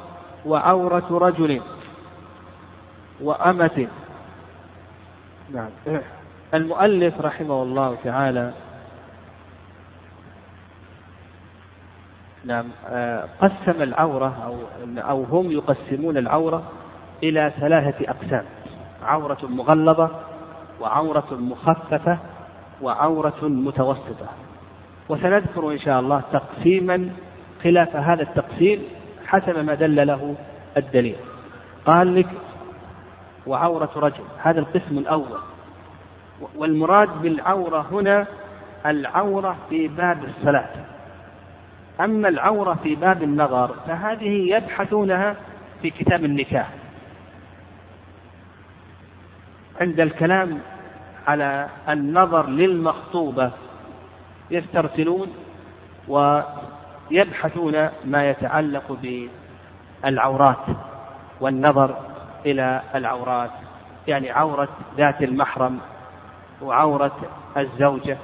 [0.47, 1.61] وعورة رجل
[3.21, 3.89] وأمة.
[5.53, 5.71] نعم.
[6.55, 8.53] المؤلف رحمه الله تعالى
[12.45, 14.57] نعم آه، قسم العورة أو
[14.99, 16.63] أو هم يقسمون العورة
[17.23, 18.45] إلى ثلاثة أقسام.
[19.03, 20.11] عورة مغلظة
[20.81, 22.19] وعورة مخففة
[22.83, 24.29] وعورة متوسطة.
[25.09, 27.11] وسنذكر إن شاء الله تقسيما
[27.63, 28.83] خلاف هذا التقسيم
[29.35, 30.35] حسب ما دل له
[30.77, 31.17] الدليل.
[31.87, 32.29] قال لك
[33.47, 35.39] وعورة رجل هذا القسم الأول.
[36.57, 38.27] والمراد بالعورة هنا
[38.87, 40.71] العورة في باب الصلاة.
[42.01, 45.37] أما العورة في باب النظر فهذه يبحثونها
[45.83, 46.71] في كتاب النكاح.
[49.81, 50.59] عند الكلام
[51.27, 53.51] على النظر للمخطوبة
[54.51, 55.29] يسترسلون
[57.11, 58.99] ويبحثون ما يتعلق
[60.03, 60.67] بالعورات
[61.41, 61.97] والنظر
[62.47, 63.51] إلى العورات
[64.09, 65.79] يعني عورة ذات المحرم
[66.63, 67.17] وعورة
[67.57, 68.17] الزوجة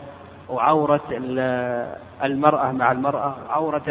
[0.48, 1.00] وعورة
[2.24, 3.82] المرأة مع المرأة وعورة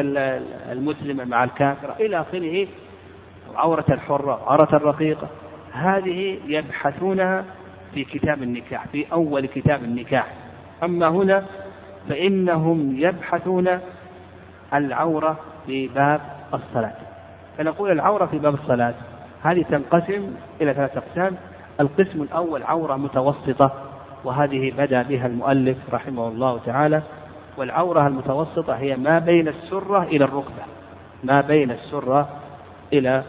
[0.72, 2.68] المسلمة مع الكافرة إلى آخره
[3.54, 5.28] وعورة الحرة وعورة الرقيقة.
[5.72, 7.46] هذه يبحثونها
[7.94, 10.28] في كتاب النكاح في أول كتاب النكاح.
[10.84, 11.46] أما هنا
[12.10, 13.80] فإنهم يبحثون
[14.74, 16.22] العورة في باب
[16.54, 16.94] الصلاة.
[17.58, 18.94] فنقول العورة في باب الصلاة
[19.44, 21.38] هذه تنقسم إلى ثلاثة أقسام.
[21.80, 23.72] القسم الأول عورة متوسطة
[24.24, 27.02] وهذه بدأ بها المؤلف رحمه الله تعالى.
[27.58, 30.64] والعورة المتوسطة هي ما بين السرة إلى الركبة
[31.24, 32.30] ما بين السرة
[32.94, 33.24] إلى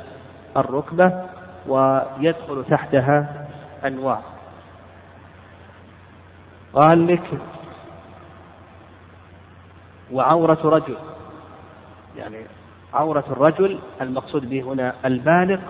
[0.57, 1.24] الركبة
[1.68, 3.46] ويدخل تحتها
[3.87, 4.20] أنواع.
[6.74, 7.40] قال لك
[10.12, 10.96] وعورة رجل.
[12.16, 12.37] يعني
[12.94, 15.61] عورة الرجل المقصود به هنا البالغ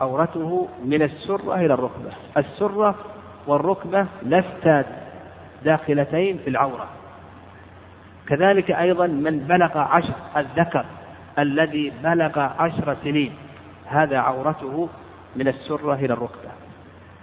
[0.00, 2.10] عورته من السرة إلى الركبة.
[2.36, 2.94] السرة
[3.46, 4.84] والركبة لستا
[5.64, 6.86] داخلتين في العورة.
[8.28, 10.84] كذلك أيضا من بلغ عشر الذكر
[11.38, 13.34] الذي بلغ عشر سنين
[13.86, 14.88] هذا عورته
[15.36, 16.50] من السرة إلى الركبة.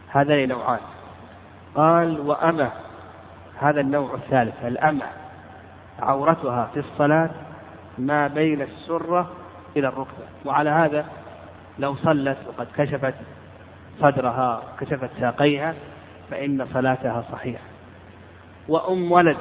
[0.09, 0.79] هذان نوعان.
[1.75, 2.71] قال وأمة
[3.59, 5.05] هذا النوع الثالث الأمة
[5.99, 7.29] عورتها في الصلاة
[7.97, 9.31] ما بين السرة
[9.77, 10.25] إلى الركبة.
[10.45, 11.05] وعلى هذا
[11.79, 13.13] لو صلت وقد كشفت
[13.99, 15.75] صدرها كشفت ساقيها
[16.31, 17.63] فإن صلاتها صحيحة.
[18.67, 19.37] وأم ولد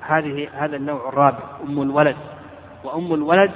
[0.00, 2.16] هذه هذا النوع الرابع أم الولد.
[2.84, 3.50] وأم الولد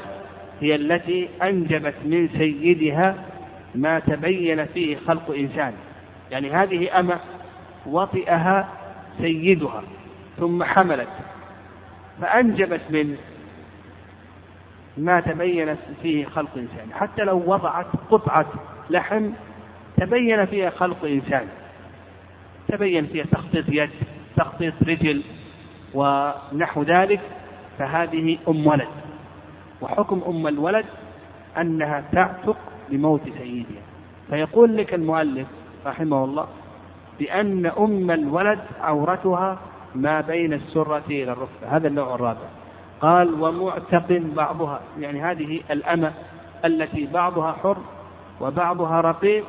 [0.60, 3.14] هي التي أنجبت من سيدها
[3.74, 5.72] ما تبين فيه خلق إنسان.
[6.30, 7.20] يعني هذه أمة
[7.86, 8.68] وطئها
[9.18, 9.82] سيدها
[10.38, 11.08] ثم حملت
[12.20, 13.16] فأنجبت من
[14.96, 16.92] ما تبين فيه خلق إنسان.
[16.92, 18.46] حتى لو وضعت قطعة
[18.90, 19.30] لحم
[19.96, 21.46] تبين فيها خلق إنسان.
[22.68, 23.90] تبين فيها تخطيط يد
[24.36, 25.22] تخطيط رجل
[25.94, 27.20] ونحو ذلك
[27.78, 28.88] فهذه أم ولد.
[29.80, 30.86] وحكم أم الولد
[31.58, 32.56] أنها تعتق
[32.90, 33.82] بموت سيدها.
[34.30, 35.48] فيقول لك المؤلف
[35.86, 36.46] رحمه الله
[37.18, 39.58] بأن أم الولد عورتها
[39.94, 41.68] ما بين السرة إلى الركبة.
[41.68, 42.48] هذا النوع الرابع.
[43.04, 46.12] قال ومعتق بعضها يعني هذه الأمة
[46.64, 47.76] التي بعضها حر
[48.40, 49.44] وبعضها رقيق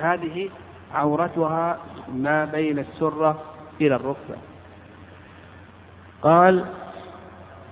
[0.00, 0.50] هذه
[0.94, 1.78] عورتها
[2.08, 3.42] ما بين السرة
[3.80, 4.36] إلى الركبة.
[6.22, 6.64] قال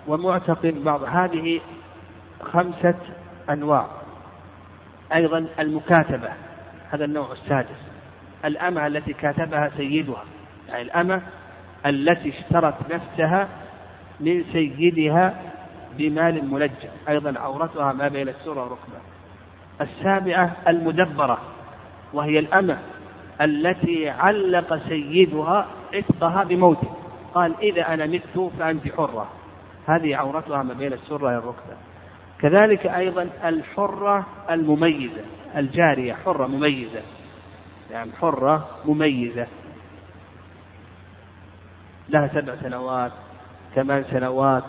[0.06, 1.60] ومعتق بعض هذه
[2.42, 2.98] خمسة
[3.50, 3.86] أنواع.
[5.14, 6.28] أيضا المكاتبة
[6.90, 7.80] هذا النوع السادس.
[8.44, 10.24] الأمة التي كاتبها سيدها
[10.68, 11.22] يعني الأمة
[11.86, 13.63] التي اشترت نفسها
[14.20, 15.52] من سيدها
[15.98, 16.90] بمال ملجأ.
[17.08, 18.98] أيضا عورتها ما بين السرة والركبة.
[19.80, 21.38] السابعة المدبرة
[22.12, 22.78] وهي الأمة
[23.40, 26.96] التي علق سيدها عتقها بموته.
[27.34, 29.30] قال إذا أنا مت فأنت حرة.
[29.86, 31.76] هذه عورتها ما بين السرة والركبة.
[32.40, 35.22] كذلك أيضا الحرة المميزة
[35.56, 37.02] الجارية حرة مميزة.
[37.90, 39.46] يعني حرة مميزة.
[42.08, 43.12] لها سبع سنوات.
[43.74, 44.64] ثمان سنوات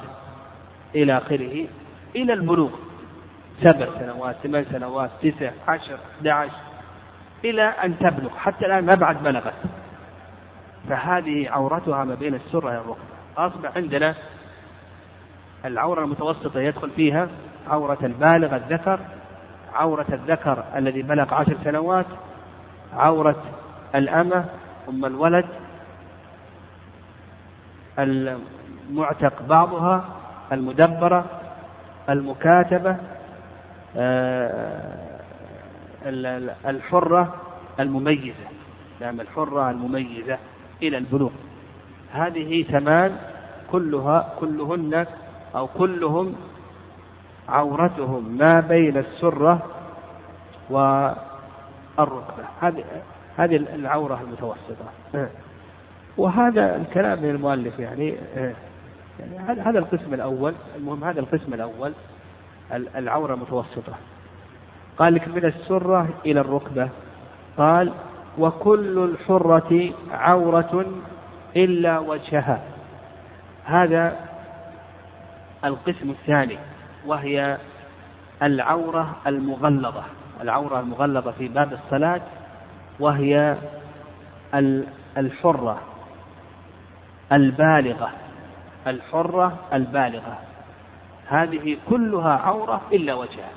[0.95, 1.68] إلى آخره
[2.16, 2.72] إلى البلوغ.
[3.62, 6.51] سبع سنوات ثمان سنوات تسع عشر 11
[7.45, 8.30] إلى أن تبلغ.
[8.38, 9.53] حتى الآن ما بعد بلغت.
[10.89, 14.16] فهذه عورتها ما بين السرة والركبة أصبح عندنا
[15.66, 17.28] العورة المتوسطة يدخل فيها
[17.68, 18.99] عورة البالغ الذكر
[19.74, 22.06] عورة الذكر الذي بلغ عشر سنوات
[22.93, 23.43] عورة
[23.95, 24.45] الأمة
[24.89, 25.45] أم الولد
[28.89, 30.05] المعتق بعضها
[30.51, 31.25] المدبرة
[32.09, 32.97] المكاتبة
[33.97, 35.05] آه،
[36.65, 37.33] الحرة
[37.79, 38.45] المميزة.
[39.01, 40.38] نعم الحرة المميزة
[40.83, 41.31] إلى البلوغ.
[42.11, 43.17] هذه ثمان
[43.71, 45.05] كلها كلهن
[45.55, 46.36] أو كلهم
[47.49, 49.59] عورتهم ما بين السرة
[50.69, 52.43] والركبة.
[52.61, 52.83] هذه
[53.38, 55.29] هذه العورة المتوسطة.
[56.17, 58.17] وهذا الكلام من المؤلف يعني
[59.20, 60.53] يعني هذا القسم الأول.
[60.76, 61.93] المهم هذا القسم الأول.
[62.72, 63.93] العورة المتوسطة
[64.97, 66.89] قال لك من السرة إلى الركبة.
[67.57, 67.93] قال
[68.38, 70.86] وكل الحرة عورة
[71.55, 72.61] إلا وجهها.
[73.66, 74.20] هذا
[75.66, 76.57] القسم الثاني
[77.05, 77.57] وهي
[78.43, 80.03] العورة المغلظة.
[80.41, 82.22] العورة المغلظة في باب الصلاة
[82.99, 83.57] وهي
[85.18, 85.82] الحرة
[87.32, 88.11] البالغة.
[88.88, 90.39] الحرة البالغة.
[91.27, 93.51] هذه كلها عورة إلا وجهها.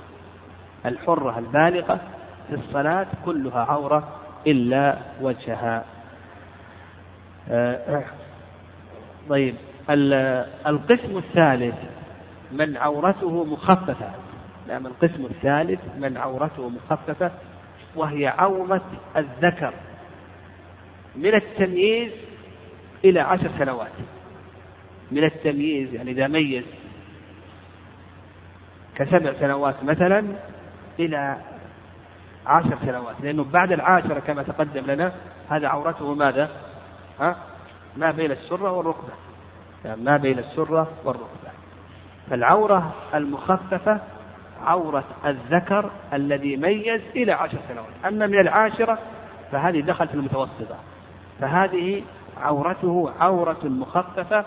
[0.87, 2.01] الحرة البالغة
[2.49, 4.09] في الصلاة كلها عورة
[4.47, 5.85] إلا وجهها.
[7.51, 8.05] آه،
[9.29, 9.55] طيب
[10.67, 11.75] القسم الثالث
[12.53, 14.11] من عورته مخففة.
[14.69, 17.31] نعم القسم الثالث من عورته مخففة
[17.97, 18.85] وهي عورة
[19.17, 19.73] الذكر
[21.17, 22.13] من التمييز
[23.05, 23.93] إلى عشر سنوات.
[25.11, 26.65] من التمييز يعني إذا ميز
[28.95, 30.25] كسبع سنوات مثلا
[30.99, 31.37] إلى
[32.47, 35.13] عشر سنوات لأنه بعد العاشرة كما تقدم لنا
[35.51, 36.51] هذا عورته ماذا؟
[37.21, 37.37] ها؟
[37.97, 39.13] ما بين السرة والركبة
[39.85, 41.51] يعني ما بين السرة والركبة
[42.31, 44.01] فالعورة المخففة
[44.63, 48.99] عورة الذكر الذي ميز إلى عشر سنوات أما من العاشرة
[49.53, 50.77] فهذه دخلت المتوسطة
[51.41, 52.03] فهذه
[52.37, 54.45] عورته عورة مخففة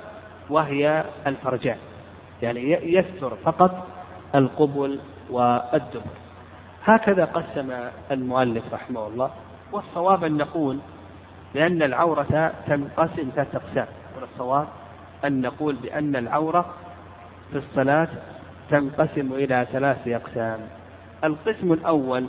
[0.52, 1.78] وهي الفرجان
[2.41, 3.88] يعني يستر فقط
[4.36, 4.99] القبل
[5.30, 6.12] والدبر.
[6.84, 7.72] هكذا قسم
[8.12, 9.32] المؤلف رحمه الله
[9.72, 10.80] والصواب أن نقول
[11.54, 13.88] بأن العورة تنقسم ثلاثة أقسام.
[14.22, 14.68] والصواب
[15.26, 16.74] أن نقول بأن العورة
[17.52, 18.08] في الصلاة
[18.70, 20.60] تنقسم إلى ثلاث أقسام.
[21.24, 22.26] القسم الأول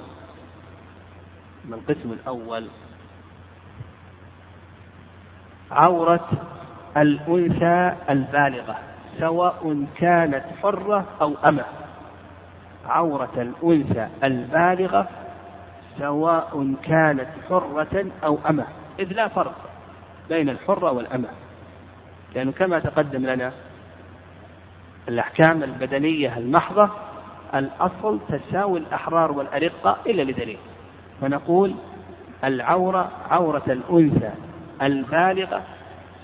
[1.71, 2.69] القسم الأول؟
[5.71, 6.29] عورة
[6.97, 8.79] الأنثى البالغة
[9.19, 11.65] سواء كانت حرة أو أمة.
[12.87, 15.09] عورة الأنثى البالغة
[15.99, 18.67] سواء كانت حرة أو أمة.
[19.01, 19.55] إذ لا فرق
[20.29, 21.29] بين الحرة والأمة
[22.35, 23.53] لأنه كما تقدم لنا
[25.09, 26.91] الأحكام البدنية المحضة
[27.55, 30.59] الأصل تساوي الأحرار والأرقة إلا لدليل
[31.21, 31.75] فنقول
[32.45, 34.31] العورة عورة الأنثى
[34.83, 35.63] البالغة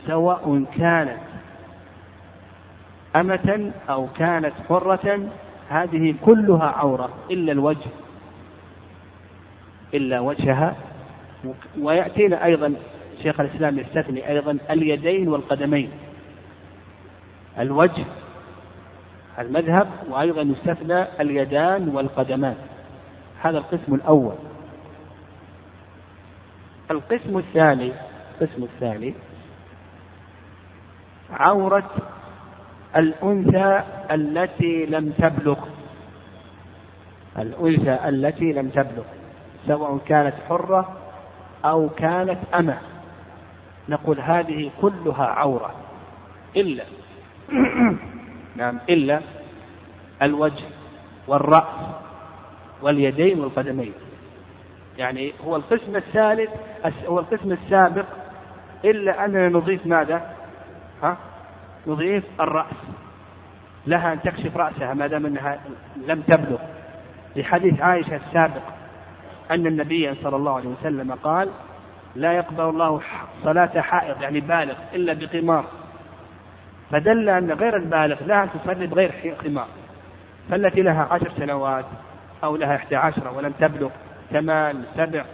[0.07, 1.19] سواء كانت
[3.17, 5.31] أمة أو كانت حرة
[5.69, 7.91] هذه كلها عورة إلا الوجه
[9.95, 10.77] إلا وجهها.
[11.79, 12.75] ويأتينا أيضا
[13.23, 15.91] شيخ الإسلام يستثني أيضا اليدين والقدمين
[17.59, 18.05] الوجه
[19.39, 22.57] المذهب وأيضا يستثنى اليدان والقدمان
[23.43, 24.35] هذا القسم الأول.
[26.91, 27.93] القسم الثاني
[28.41, 29.15] القسم الثاني
[31.31, 31.91] عورة
[32.97, 35.59] الأنثى التي لم تبلغ.
[37.39, 39.05] الأنثى التي لم تبلغ
[39.67, 40.97] سواء كانت حرة
[41.65, 42.79] أو كانت أمة.
[43.89, 45.75] نقول هذه كلها عورة.
[46.57, 46.85] إلا
[48.57, 49.21] نعم إلا
[50.23, 50.65] الوجه
[51.27, 51.65] والرأس
[52.83, 53.93] واليدين والقدمين.
[54.99, 56.51] يعني هو القسم الثالث
[57.07, 58.07] هو القسم السابق.
[58.85, 60.38] إلا أننا نضيف ماذا؟
[61.03, 61.17] ها؟
[61.87, 62.75] نضيف الرأس.
[63.87, 65.59] لها أن تكشف رأسها ما دام أنها
[66.07, 66.59] لم تبلغ.
[67.37, 68.63] لحديث عائشة السابق
[69.51, 71.51] أن النبي صلى الله عليه وسلم قال
[72.17, 73.01] لا يقبل الله
[73.45, 75.65] صلاة حائض يعني بالغ إلا بقمار.
[76.91, 79.69] فدل أن غير البالغ لا تصلي بغير قمار.
[80.51, 81.85] فالتي لها عشر سنوات
[82.45, 83.91] أو لها إحدى عشرة ولم تبلغ
[84.31, 85.25] ثمان سبع.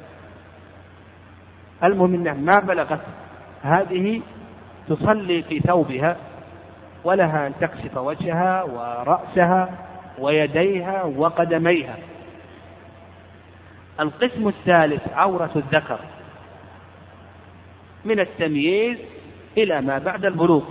[1.84, 3.00] المهم أنها ما بلغت
[3.62, 4.22] هذه
[4.88, 6.16] تصلي في ثوبها
[7.04, 9.70] ولها أن تكشف وجهها ورأسها
[10.18, 11.96] ويديها وقدميها.
[14.00, 15.98] القسم الثالث عورة الذكر
[18.04, 18.98] من التمييز
[19.58, 20.62] إلى ما بعد البلوغ.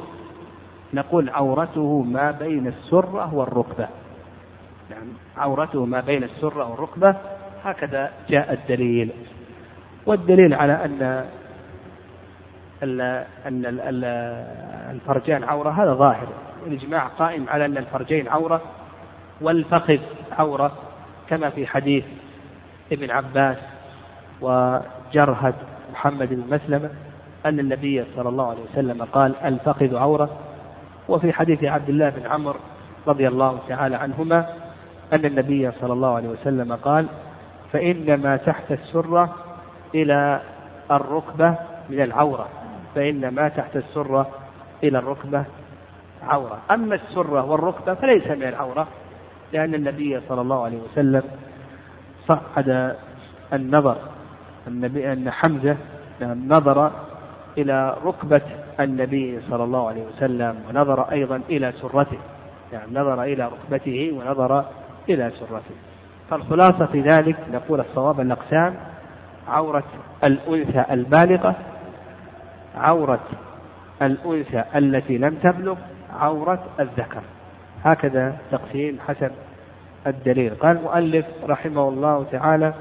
[0.93, 3.88] نقول عورته ما بين السرة والركبة.
[4.91, 7.16] يعني عورته ما بين السرة والركبة
[7.64, 9.09] هكذا جاء الدليل.
[10.05, 11.26] والدليل على أن
[12.84, 13.25] أن
[14.91, 16.27] الفرجان عورة هذا ظاهر.
[16.67, 18.61] الإجماع قائم على أن الفرجين عورة
[19.41, 19.97] والفخذ
[20.31, 20.71] عورة
[21.29, 22.05] كما في حديث
[22.91, 23.57] ابن عباس
[24.41, 25.55] وجرهد
[25.91, 26.89] محمد بن مسلمة
[27.45, 30.29] أن النبي صلى الله عليه وسلم قال الفخذ عورة.
[31.09, 32.59] وفي حديث عبد الله بن عمرو
[33.07, 34.45] رضي الله تعالى عنهما
[35.13, 37.05] أن النبي صلى الله عليه وسلم قال
[37.73, 39.36] فإن ما تحت السرة
[39.95, 40.41] إلى
[40.91, 41.55] الركبة
[41.89, 42.47] من العورة.
[42.96, 44.30] فإن ما تحت السرة
[44.84, 45.44] إلى الركبة
[46.24, 46.60] عورة.
[46.72, 48.88] أما السرة والركبة فليس من العورة
[49.54, 51.24] لأن النبي صلى الله عليه وسلم
[52.28, 52.96] صعد
[53.54, 53.98] النظر
[54.68, 55.78] النبي أن حمزة
[56.22, 56.91] نظر
[57.58, 58.41] إلى ركبة
[58.80, 62.18] النبي صلى الله عليه وسلم ونظر أيضا إلى سرته.
[62.74, 64.66] يعني نظر إلى ركبته ونظر
[65.10, 65.76] إلى سرته.
[66.30, 68.76] فالخلاصة في ذلك نقول الصواب الأقسام
[69.48, 69.84] عورة
[70.24, 71.56] الأنثى البالغة
[72.76, 73.24] عورة
[74.01, 75.76] الأنثى التي لم تبلغ
[76.19, 77.21] عورة الذكر.
[77.84, 79.32] هكذا تقسيم حسب
[80.07, 80.55] الدليل.
[80.55, 82.74] قال المؤلف رحمه الله تعالى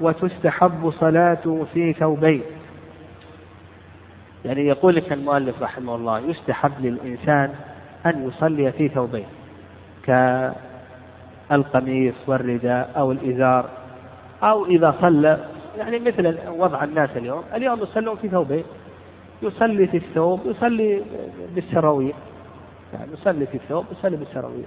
[0.00, 2.42] وتستحب صلاة في ثوبين
[4.44, 7.54] يعني يقول لك المؤلف رحمه الله يستحب للإنسان
[8.06, 9.26] أن يصلي في ثوبين
[11.50, 13.68] كالقميص والرداء أو الإزار
[14.42, 15.44] أو إذا صلى
[15.78, 18.64] يعني مثل وضع الناس اليوم اليوم يصلون في ثوبين
[19.42, 21.02] يصلي في الثوب يصلي
[21.54, 22.14] بالسراويل.
[22.92, 24.64] يعني يصلي في الثوب يصلي بالسراويل.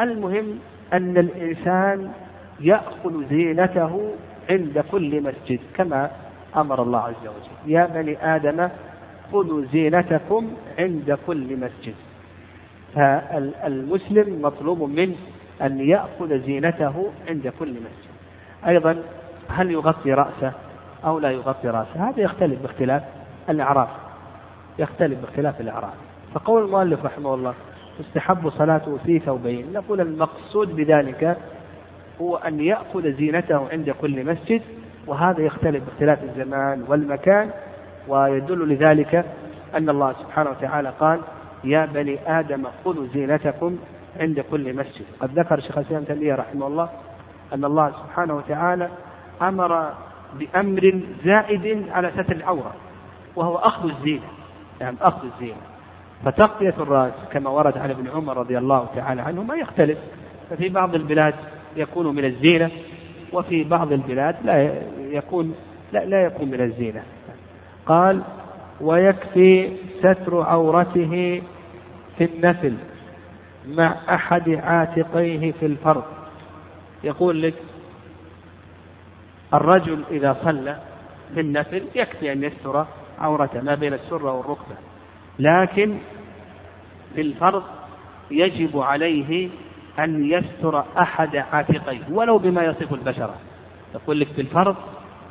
[0.00, 0.58] المهم
[0.92, 2.12] أن الإنسان
[2.60, 4.10] يأخذ زينته
[4.50, 6.10] عند كل مسجد كما
[6.56, 7.72] أمر الله عز وجل.
[7.72, 8.68] يا بني آدم
[9.32, 11.94] خذوا زينتكم عند كل مسجد.
[12.94, 15.14] فالمسلم مطلوب منه
[15.62, 18.14] أن يأخذ زينته عند كل مسجد.
[18.66, 18.96] أيضا
[19.48, 20.52] هل يغطي رأسه
[21.04, 23.02] أو لا يغطي رأسه؟ هذا يختلف باختلاف.
[23.48, 23.88] الأعراف
[24.78, 25.94] يختلف باختلاف الأعراف
[26.34, 27.54] فقول المؤلف رحمه الله
[27.98, 29.72] تستحب صلاته في ثوبين.
[29.72, 31.36] نقول المقصود بذلك
[32.20, 34.62] هو أن يأخذ زينته عند كل مسجد
[35.06, 37.50] وهذا يختلف باختلاف الزمان والمكان
[38.08, 39.24] ويدل لذلك
[39.74, 41.20] أن الله سبحانه وتعالى قال
[41.64, 43.78] يا بني آدم خذوا زينتكم
[44.20, 45.04] عند كل مسجد.
[45.20, 46.88] قد ذكر شيخ الإسلام تيمية رحمه الله
[47.52, 48.88] أن الله سبحانه وتعالى
[49.42, 49.92] أمر
[50.38, 52.74] بأمر زائد على ستر العورة.
[53.36, 54.26] وهو أخذ الزينة.
[54.80, 55.60] يعني أخذ الزينة.
[56.24, 59.98] فتغطية الرأس كما ورد عن ابن عمر رضي الله تعالى عنهما يختلف.
[60.50, 61.34] ففي بعض البلاد
[61.76, 62.70] يكون من الزينة
[63.32, 65.54] وفي بعض البلاد لا يكون
[65.92, 67.02] لا, لا يكون من الزينة.
[67.86, 68.22] قال
[68.80, 71.42] ويكفي ستر عورته
[72.18, 72.76] في النفل
[73.68, 76.04] مع أحد عاتقيه في الفرض.
[77.04, 77.54] يقول لك
[79.54, 80.78] الرجل إذا صلى
[81.34, 82.86] في النفل يكفي أن يستر
[83.20, 84.76] عورته ما بين السرة والركبة.
[85.38, 85.98] لكن
[87.14, 87.62] في الفرض
[88.30, 89.48] يجب عليه
[89.98, 93.34] أن يستر أحد عاتقيه ولو بما يصف البشرة
[93.94, 94.76] يقول لك في الفرض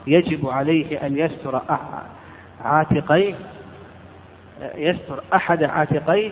[0.08, 1.62] يجب عليه أن يستر
[2.64, 3.36] عاتقيه
[4.76, 6.32] يستر أحد عاتقيه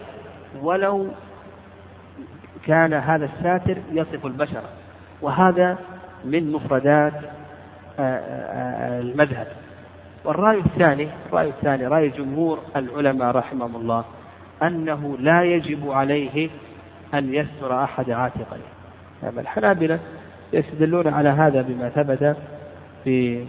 [0.61, 1.07] ولو
[2.65, 4.69] كان هذا الساتر يصف البشرة
[5.21, 5.77] وهذا
[6.25, 7.13] من مفردات
[7.99, 9.47] المذهب.
[10.25, 14.05] والرأي الثاني الرأي الثاني رأي جمهور العلماء رحمهم الله
[14.63, 16.49] أنه لا يجب عليه
[17.13, 18.71] أن يستر أحد عاتقيه
[19.23, 19.99] أما الحنابلة
[20.53, 22.37] يستدلون على هذا بما ثبت
[23.03, 23.45] في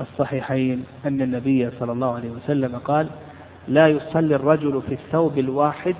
[0.00, 3.06] الصحيحين أن النبي صلى الله عليه وسلم قال
[3.68, 5.94] لا يصلي الرجل في الثوب الواحد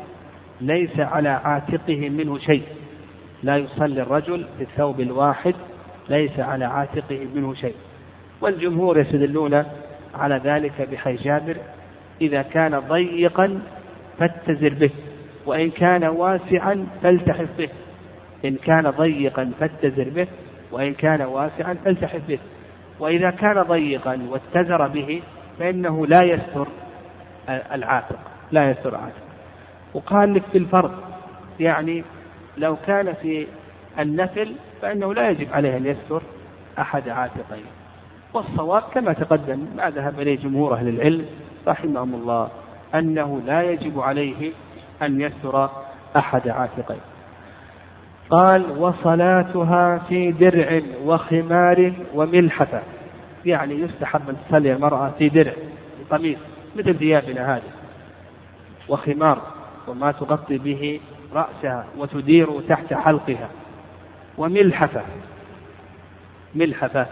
[0.61, 2.63] ليس على عاتقه منه شيء.
[3.43, 5.55] لا يصلي الرجل في الثوب الواحد
[6.09, 7.75] ليس على عاتقه منه شيء.
[8.41, 9.65] والجمهور يستدلون
[10.19, 11.57] على ذلك بحي جابر
[12.21, 13.61] إذا كان ضيقا
[14.19, 14.91] فاتزر به
[15.47, 17.69] وإن كان واسعا فالتحف به.
[18.45, 20.27] إن كان ضيقا فاتزر به
[20.73, 22.39] وإن كان واسعا فالتحف به.
[23.01, 25.23] وإذا كان ضيقا واتزر به
[25.59, 26.69] فإنه لا يستر
[27.49, 28.19] العاتق
[28.53, 29.25] لا يستر عاتق
[29.95, 30.93] وقال لك في الفرض
[31.61, 32.05] يعني
[32.57, 33.47] لو كان في
[33.99, 36.23] النفل فإنه لا يجب عليه أن يستر
[36.79, 37.65] أحد عاتقين.
[38.35, 41.27] والصواب كما تقدم ما ذهب إليه جمهور أهل العلم
[41.69, 42.49] رحمهم الله
[42.95, 44.53] أنه لا يجب عليه
[45.03, 45.71] أن يستر
[46.17, 47.01] أحد عاتقين.
[48.31, 52.83] قال وصلاتها في درع وخمار وملحفة.
[53.47, 55.53] يعني يستحب أن تصلي المرأة في درع
[56.11, 56.39] قميص
[56.77, 57.73] مثل ثيابنا هذه.
[58.89, 59.43] وخمار
[59.89, 61.01] وما تغطي به
[61.33, 63.49] رأسها وتدير تحت حلقها.
[64.39, 65.03] وملحفة
[66.55, 67.07] ملحفة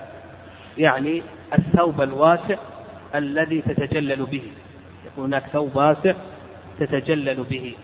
[0.79, 1.23] يعني
[1.59, 2.57] الثوب الواسع
[3.14, 4.43] الذي تتجلل به.
[5.07, 6.14] يكون هناك ثوب واسع
[6.79, 7.75] تتجلل به.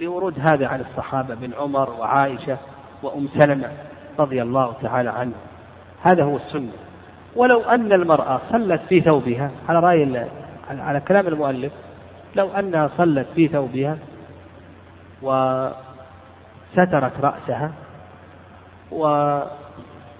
[0.00, 2.58] لورود هذا عن الصحابة بن عمر وعائشة
[3.02, 3.72] وأم سلمة
[4.18, 5.34] رضي الله تعالى عنه.
[6.02, 6.72] هذا هو السنة.
[7.36, 10.26] ولو أن المرأة صلت في ثوبها على رأي
[10.70, 11.72] على كلام المؤلف
[12.36, 13.98] لو أنها صلت في ثوبها
[15.22, 15.74] وسترت
[17.20, 17.72] رأسها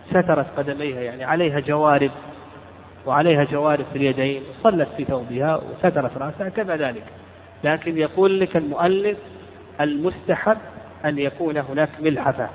[0.06, 2.10] وسترت قدميها يعني عليها جوارب
[3.06, 7.02] وعليها جوارب في اليدين صلت في ثوبها وسترت رأسها كما ذلك.
[7.64, 9.18] لكن يقول لك المؤلف
[9.80, 10.58] المستحب
[11.04, 12.48] أن يكون هناك ملحفة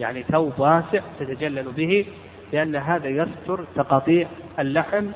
[0.00, 2.06] يعني ثوب واسع تتجلل به
[2.52, 4.28] لأن هذا يستر تقاطيع
[4.58, 5.06] اللحم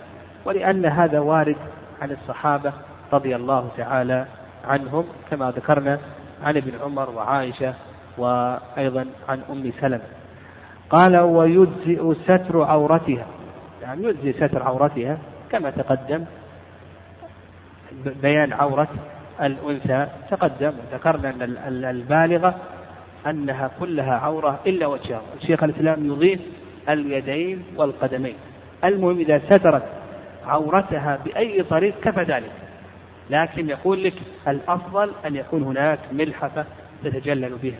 [0.44, 1.56] ولأن هذا وارد
[2.02, 2.72] عن الصحابة
[3.12, 4.26] رضي الله تعالى
[4.64, 5.98] عنهم كما ذكرنا
[6.44, 7.74] عن ابن عمر وعائشة
[8.18, 10.23] وأيضا عن أم سلمة.
[10.90, 13.26] قال ويجزئ ستر عورتها.
[13.82, 15.18] يعني يجزي ستر عورتها
[15.50, 16.24] كما تقدم.
[18.22, 18.88] بيان عورة
[19.42, 20.06] الأنثى.
[20.30, 22.54] تقدم وذكرنا أن البالغة
[23.26, 25.22] أنها كلها عورة إلا وجهها.
[25.42, 26.40] الشيخ الإسلام يضيف
[26.88, 28.34] اليدين والقدمين.
[28.84, 29.82] المهم إذا سترت
[30.46, 32.50] عورتها بأي طريق كفى ذلك.
[33.30, 34.14] لكن يقول لك
[34.48, 36.64] الأفضل أن يكون هناك ملحفة
[37.04, 37.78] تتجلل بها.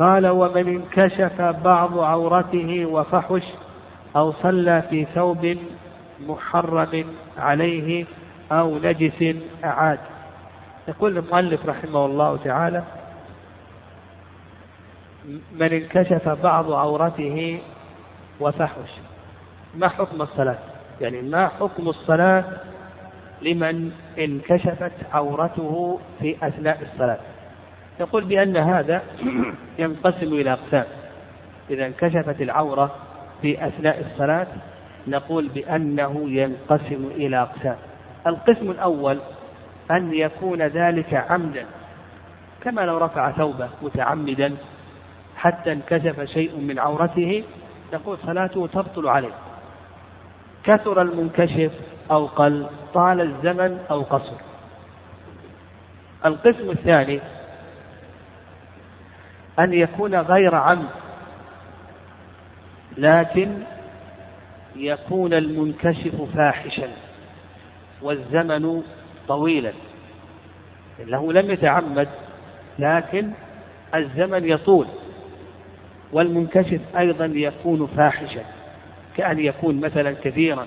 [0.00, 3.42] قال ومن انكشف بعض عورته وفحش
[4.16, 5.56] أو صلى في ثوب
[6.20, 7.04] محرم
[7.38, 8.06] عليه
[8.52, 9.98] أو نجس أعاد.
[10.88, 12.82] يقول المؤلف رحمه الله تعالى
[15.52, 17.60] من انكشف بعض عورته
[18.40, 18.90] وفحش.
[19.74, 20.58] ما حكم الصلاة؟
[21.00, 22.44] يعني ما حكم الصلاة
[23.42, 27.18] لمن انكشفت عورته في أثناء الصلاة؟
[28.00, 29.02] يقول بأن هذا
[29.78, 30.84] ينقسم إلى أقسام.
[31.70, 32.94] إذا انكشفت العورة
[33.42, 34.46] في أثناء الصلاة
[35.08, 37.76] نقول بأنه ينقسم إلى أقسام.
[38.26, 39.18] القسم الأول
[39.90, 41.66] أن يكون ذلك عمدا.
[42.64, 44.56] كما لو رفع ثوبه متعمدا
[45.36, 47.44] حتى انكشف شيء من عورته
[47.92, 49.34] نقول صلاته تبطل عليه.
[50.64, 51.72] كثر المنكشف
[52.10, 54.36] أو قل طال الزمن أو قصر.
[56.26, 57.20] القسم الثاني
[59.58, 60.88] أن يكون غير عمد.
[62.98, 63.62] لكن
[64.76, 66.88] يكون المنكشف فاحشا
[68.02, 68.82] والزمن
[69.28, 69.72] طويلا.
[70.98, 72.08] له لم يتعمد
[72.78, 73.30] لكن
[73.94, 74.86] الزمن يطول.
[76.12, 78.44] والمنكشف أيضا يكون فاحشا
[79.16, 80.66] كأن يكون مثلا كثيرا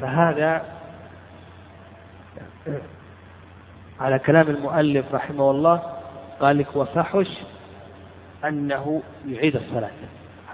[0.00, 0.64] فهذا
[4.00, 5.82] على كلام المؤلف رحمه الله
[6.40, 7.28] قال لك وفحش
[8.44, 9.90] أنه يعيد الصلاة.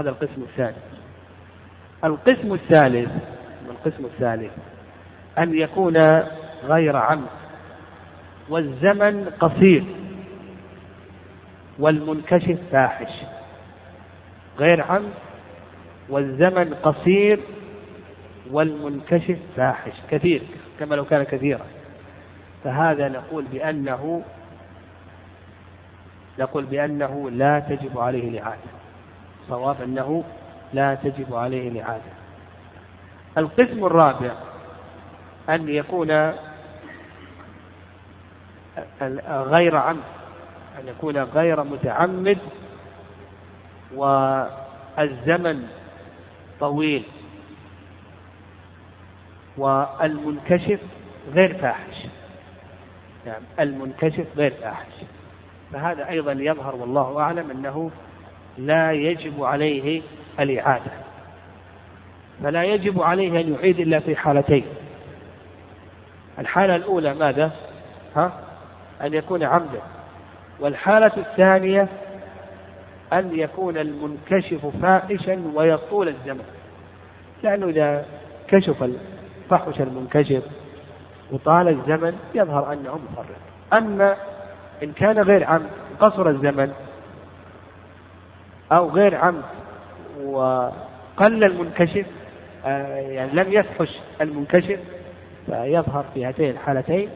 [0.01, 0.77] هذا القسم الثاني
[2.05, 3.11] القسم الثالث
[3.71, 4.53] القسم الثالث
[5.39, 5.97] أن يكون
[6.65, 7.29] غير عمد
[8.49, 9.85] والزمن قصير
[11.79, 13.13] والمنكشف فاحش.
[14.59, 15.11] غير عمد
[16.09, 17.41] والزمن قصير
[18.51, 19.93] والمنكشف فاحش.
[20.11, 20.43] كثير
[20.81, 21.67] كما لو كان كثيرا.
[22.65, 24.23] فهذا نقول بأنه
[26.39, 28.71] نقول بأنه لا تجب عليه الإعادة
[29.49, 30.25] صواب أنه
[30.73, 32.13] لا تجب عليه الإعادة
[33.39, 34.33] القسم الرابع
[35.49, 36.33] أن يكون
[39.31, 40.03] غير عمد
[40.81, 42.39] أن يكون غير متعمد
[43.95, 45.69] والزمن
[46.61, 47.05] طويل
[49.57, 50.81] والمنكشف
[51.33, 52.07] غير فاحش.
[53.27, 54.93] نعم المنكشف غير فاحش.
[55.75, 57.91] فهذا أيضا يظهر والله أعلم أنه
[58.59, 60.03] لا يجب عليه
[60.41, 60.91] الإعادة
[62.43, 64.65] فلا يجب عليه أن يعيد إلا في حالتين
[66.39, 67.51] الحالة الأولى ماذا؟
[68.17, 68.33] ها؟
[69.03, 69.81] أن يكون عمدا
[70.61, 71.89] والحالة الثانية
[73.13, 76.45] أن يكون المنكشف فاحشا ويطول الزمن
[77.43, 78.07] لأنه إذا
[78.49, 78.91] كشف
[79.51, 80.43] فحش المنكشف
[81.33, 83.37] وطال الزمن يظهر أنه مفرط
[83.73, 84.17] أما
[84.83, 85.71] إن كان غير عمد
[86.01, 86.73] قصر الزمن
[88.73, 89.43] أو غير عمد
[90.25, 92.07] وقل المنكشف
[92.67, 94.79] آه، يعني لم يفحش المنكشف
[95.47, 97.09] فيظهر في هاتين الحالتين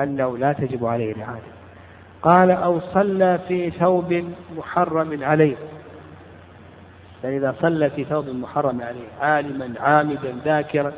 [0.00, 1.56] أنه لا تجب عليه الإعادة
[2.22, 4.24] قال أو صلى في ثوب
[4.56, 5.56] محرم عليه.
[7.24, 10.92] يعني إذا صلى في ثوب محرم عليه عالما عامدا ذاكرا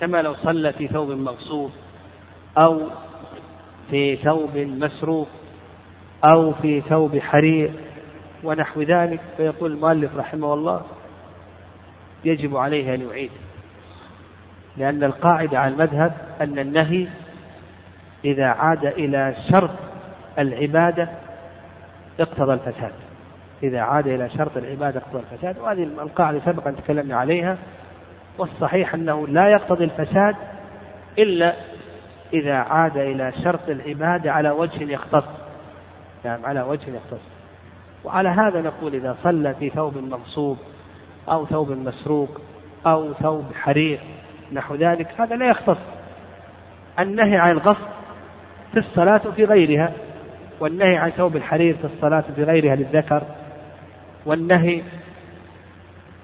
[0.00, 1.70] كما لو صلى في ثوب مغصوب
[2.58, 2.80] أو
[3.90, 5.28] في ثوب مسروق
[6.24, 7.70] أو في ثوب حرير
[8.44, 10.82] ونحو ذلك فيقول المؤلف رحمه الله
[12.24, 13.30] يجب عليه أن يعيد.
[14.76, 17.06] لأن القاعدة على المذهب أن النهي
[18.24, 19.70] إذا عاد إلى شرط
[20.38, 21.08] العبادة
[22.20, 22.92] اقتضى الفساد.
[23.62, 27.58] إذا عاد إلى شرط العبادة اقتضى الفساد وهذه القاعدة سبق أن تكلمنا عليها
[28.38, 30.36] والصحيح أنه لا يقتضي الفساد
[31.18, 31.54] إلا
[32.32, 35.24] إذا عاد إلى شرط العبادة على وجه يختص.
[36.24, 37.22] نعم على وجه يختص.
[38.04, 40.58] وعلى هذا نقول إذا صلى في ثوب مغصوب
[41.28, 42.40] أو ثوب مسروق
[42.86, 44.00] أو ثوب حرير
[44.52, 45.78] نحو ذلك هذا لا يختص.
[46.98, 47.86] النهي عن الغصب
[48.72, 49.92] في الصلاة في غيرها
[50.60, 53.22] والنهي عن ثوب الحرير في الصلاة في غيرها للذكر
[54.26, 54.82] والنهي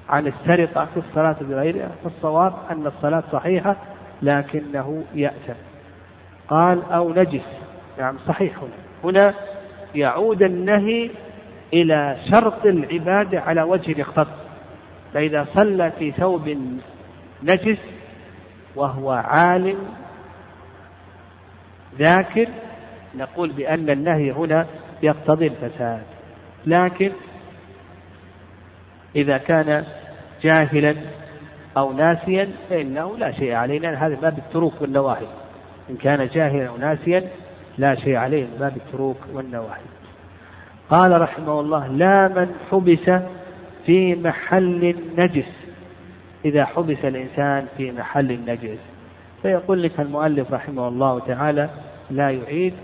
[0.09, 3.77] عن السرقة في الصلاة بغيرها فالصواب أن الصلاة صحيحة
[4.23, 5.68] لكنه يأتم
[6.49, 7.47] قال أو نجس.
[7.99, 8.71] نعم صحيح هنا.
[9.05, 9.35] هنا
[9.95, 11.11] يعود النهي
[11.73, 14.29] إلى شرط العبادة على وجه يختص
[15.15, 16.57] فإذا صلى في ثوب
[17.43, 17.79] نجس
[18.77, 19.79] وهو عالم
[21.99, 22.49] ذاكر
[23.15, 24.67] نقول بأن النهي هنا
[25.03, 26.03] يقتضي الفساد.
[26.67, 27.13] لكن
[29.17, 29.85] إذا كان
[30.43, 30.95] جاهلا
[31.77, 35.27] أو ناسيا فإنه لا شيء علينا هذا باب التروك والنواهي.
[35.91, 37.25] إن كان جاهلا أو ناسيا
[37.79, 39.81] لا شيء عليه باب التروك والنواهي.
[40.91, 43.11] قال رحمه الله لا من حبس
[43.87, 45.53] في محل نجس
[46.45, 48.79] إذا حبس الإنسان في محل نجس
[49.43, 51.71] فيقول لك المؤلف رحمه الله تعالى
[52.11, 52.75] لا يعيد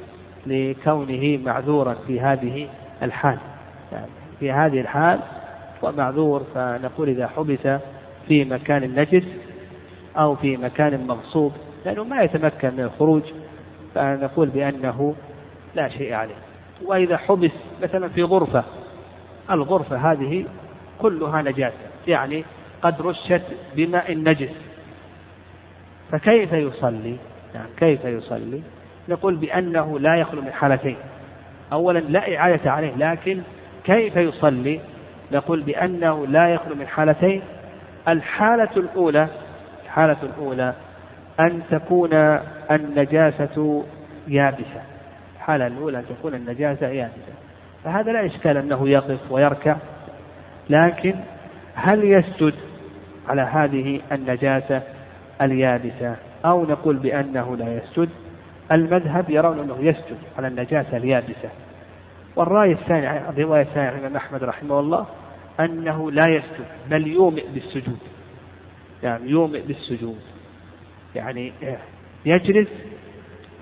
[0.47, 2.69] لكونه معذورا في هذه
[3.03, 3.39] الحال.
[3.93, 4.07] يعني
[4.41, 5.21] في هذه الحال
[5.83, 7.81] ومعذور فنقول إذا حبس
[8.29, 9.25] في مكان نجس
[10.17, 11.53] أو في مكان مغصوب
[11.85, 13.23] لأنه ما يتمكن من الخروج
[13.95, 15.15] فنقول بأنه
[15.75, 16.35] لا شيء عليه.
[16.85, 17.51] وإذا حبس
[17.83, 18.65] مثلا في غرفة
[19.51, 20.45] الغرفة هذه
[20.99, 21.77] كلها نجاسة
[22.07, 22.45] يعني
[22.83, 23.43] قد رشت
[23.77, 24.53] بماء نجس.
[26.13, 27.17] فكيف يصلي؟
[27.55, 28.63] يعني كيف يصلي؟
[29.09, 30.97] نقول بأنه لا يخلو من حالتين.
[31.73, 33.43] أولا لا إعادة عليه لكن
[33.85, 34.81] كيف يصلي؟
[35.33, 37.43] نقول بأنه لا يخلو من حالتين.
[38.09, 39.29] الحالة الأولى
[39.85, 40.75] الحالة الأولى
[41.41, 42.15] أن تكون
[42.71, 43.85] النجاسة
[44.29, 44.83] يابسة.
[45.37, 47.33] الحالة الأولى أن تكون النجاسة يابسة.
[47.85, 49.77] فهذا لا إشكال أنه يقف ويركع.
[50.71, 51.15] لكن
[51.75, 52.55] هل يسجد
[53.29, 54.83] على هذه النجاسة
[55.43, 58.09] اليابسة؟ أو نقول بأنه لا يسجد؟
[58.73, 61.49] المذهب يرون أنه يسجد على النجاسة اليابسة.
[62.37, 65.07] والرأي الثاني الرواية الثانية عن الإمام أحمد رحمه الله
[65.61, 67.99] أنه لا يسجد بل يومئ بالسجود.
[69.03, 70.34] يعني يومئ بالسجود.
[71.15, 71.53] يعني
[72.27, 72.69] يجلس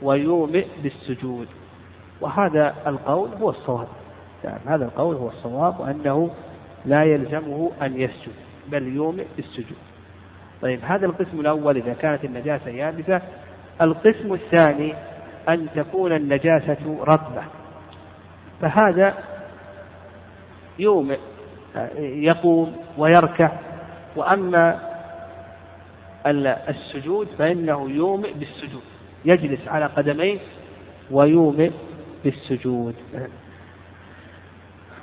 [0.03, 1.49] ويومئ بالسجود.
[2.21, 3.89] وهذا القول هو الصواب.
[4.45, 6.31] يعني هذا القول هو الصواب وأنه
[6.85, 8.33] لا يلزمه أن يسجد
[8.69, 9.79] بل يومئ بالسجود.
[10.63, 13.23] طيب هذا القسم الأول إذا كانت النجاسة يابسة.
[13.81, 14.95] القسم الثاني
[15.49, 17.43] أن تكون النجاسة رطبة.
[18.61, 19.15] فهذا
[20.79, 21.19] يومئ
[21.99, 23.51] يقوم ويركع.
[24.17, 24.92] وأما
[26.27, 28.83] السجود فإنه يومئ بالسجود.
[29.25, 30.39] يجلس على قدميه
[31.11, 31.71] ويومئ
[32.25, 32.95] بالسجود.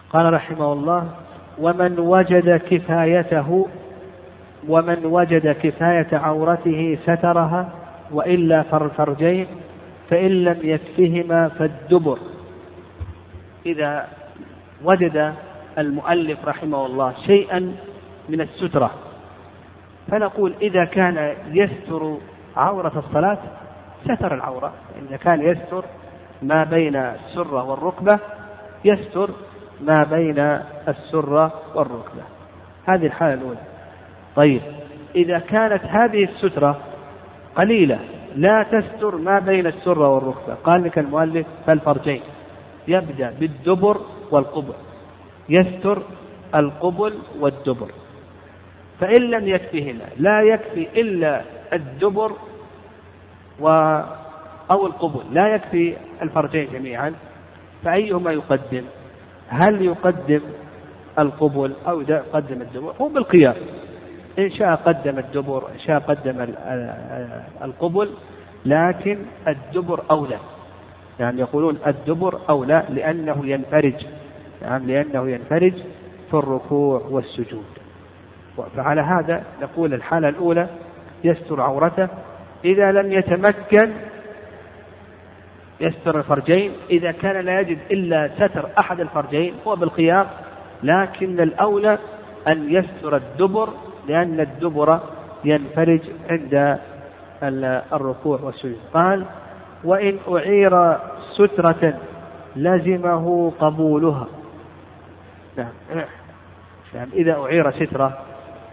[0.10, 1.10] قال رحمه الله
[1.60, 3.68] ومن وجد كفايته
[4.68, 7.70] ومن وجد كفاية عورته سترها
[8.12, 9.48] وإلا فالفرجين
[10.10, 12.20] فإن لم يكفهما فالدبر.
[13.66, 14.08] إذا
[14.84, 15.34] وجد
[15.78, 17.76] المؤلف رحمه الله شيئا
[18.30, 19.09] من السترة
[20.12, 22.18] فنقول إذا كان يستر
[22.58, 23.38] عورة الصلاة
[24.04, 24.74] ستر العورة.
[25.08, 25.86] إذا كان يستر
[26.42, 28.20] ما بين السرة والركبة
[28.86, 29.30] يستر
[29.82, 30.40] ما بين
[30.88, 32.22] السرة والركبة.
[32.86, 33.60] هذه الحالة الأولى.
[34.36, 34.62] طيب
[35.16, 36.80] إذا كانت هذه السترة
[37.56, 38.00] قليلة
[38.36, 40.54] لا تستر ما بين السرة والركبة.
[40.54, 42.22] قال لك المؤلف فالفرجين.
[42.88, 43.98] يبدأ بالدبر
[44.32, 44.74] والقبل.
[45.50, 46.02] يستر
[46.56, 47.92] القبل والدبر.
[49.00, 51.42] فإن لم يكفهما لا يكفي إلا
[51.74, 52.32] الدبر
[53.60, 53.68] و
[54.72, 57.14] أو القبل لا يكفي الفرجين جميعا
[57.84, 58.84] فأيهما يقدم؟
[59.48, 60.42] هل يقدم
[61.20, 63.56] القبل أو يقدم الدبر؟ هو بالقياس
[64.40, 66.48] إن شاء قدم الدبر إن شاء قدم
[67.64, 68.10] القبل
[68.66, 70.38] لكن الدبر أولى
[71.20, 74.06] يعني يقولون الدبر أولى لأنه ينفرج
[74.62, 75.74] يعني لأنه ينفرج
[76.32, 77.79] في الركوع والسجود.
[78.76, 80.68] فعلى هذا نقول الحالة الأولى
[81.24, 82.08] يستر عورته.
[82.66, 83.92] إذا لم يتمكن
[85.82, 86.72] يستر الفرجين.
[86.90, 90.28] إذا كان لا يجد إلا ستر أحد الفرجين هو بالخيار
[90.84, 91.98] لكن الأولى
[92.48, 93.70] أن يستر الدبر
[94.08, 95.00] لأن الدبر
[95.44, 96.80] ينفرج عند
[97.94, 98.80] الركوع والسجود.
[98.94, 99.26] قال
[99.84, 100.98] وإن أعير
[101.38, 101.94] سترة
[102.56, 104.28] لزمه قبولها.
[105.58, 105.72] نعم.
[106.94, 107.08] نعم.
[107.14, 108.18] إذا أعير سترة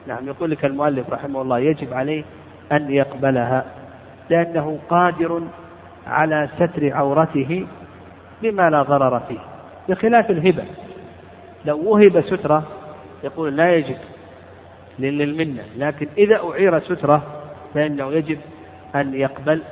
[0.06, 2.24] نعم يقول لك المؤلف رحمه الله يجب عليه
[2.72, 3.64] أن يقبلها
[4.30, 5.42] لأنه قادر
[6.06, 7.66] على ستر عورته
[8.42, 9.38] بما لا ضرر فيه
[9.88, 10.64] بخلاف الهبة.
[11.64, 12.62] لو وهب سترة
[13.24, 13.96] يقول لا يجب
[14.98, 17.22] للمنة لكن إذا أعير سترة
[17.74, 18.38] فإنه يجب
[18.94, 19.62] أن يقبل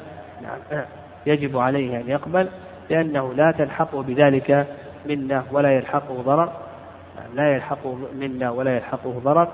[0.43, 0.83] نعم
[1.27, 2.49] يجب عليه أن يقبل
[2.91, 4.67] لأنه لا تلحقه بذلك
[5.07, 6.53] منة ولا يلحقه ضرر
[7.35, 9.49] لا يلحقه منا ولا يلحقه ضرر.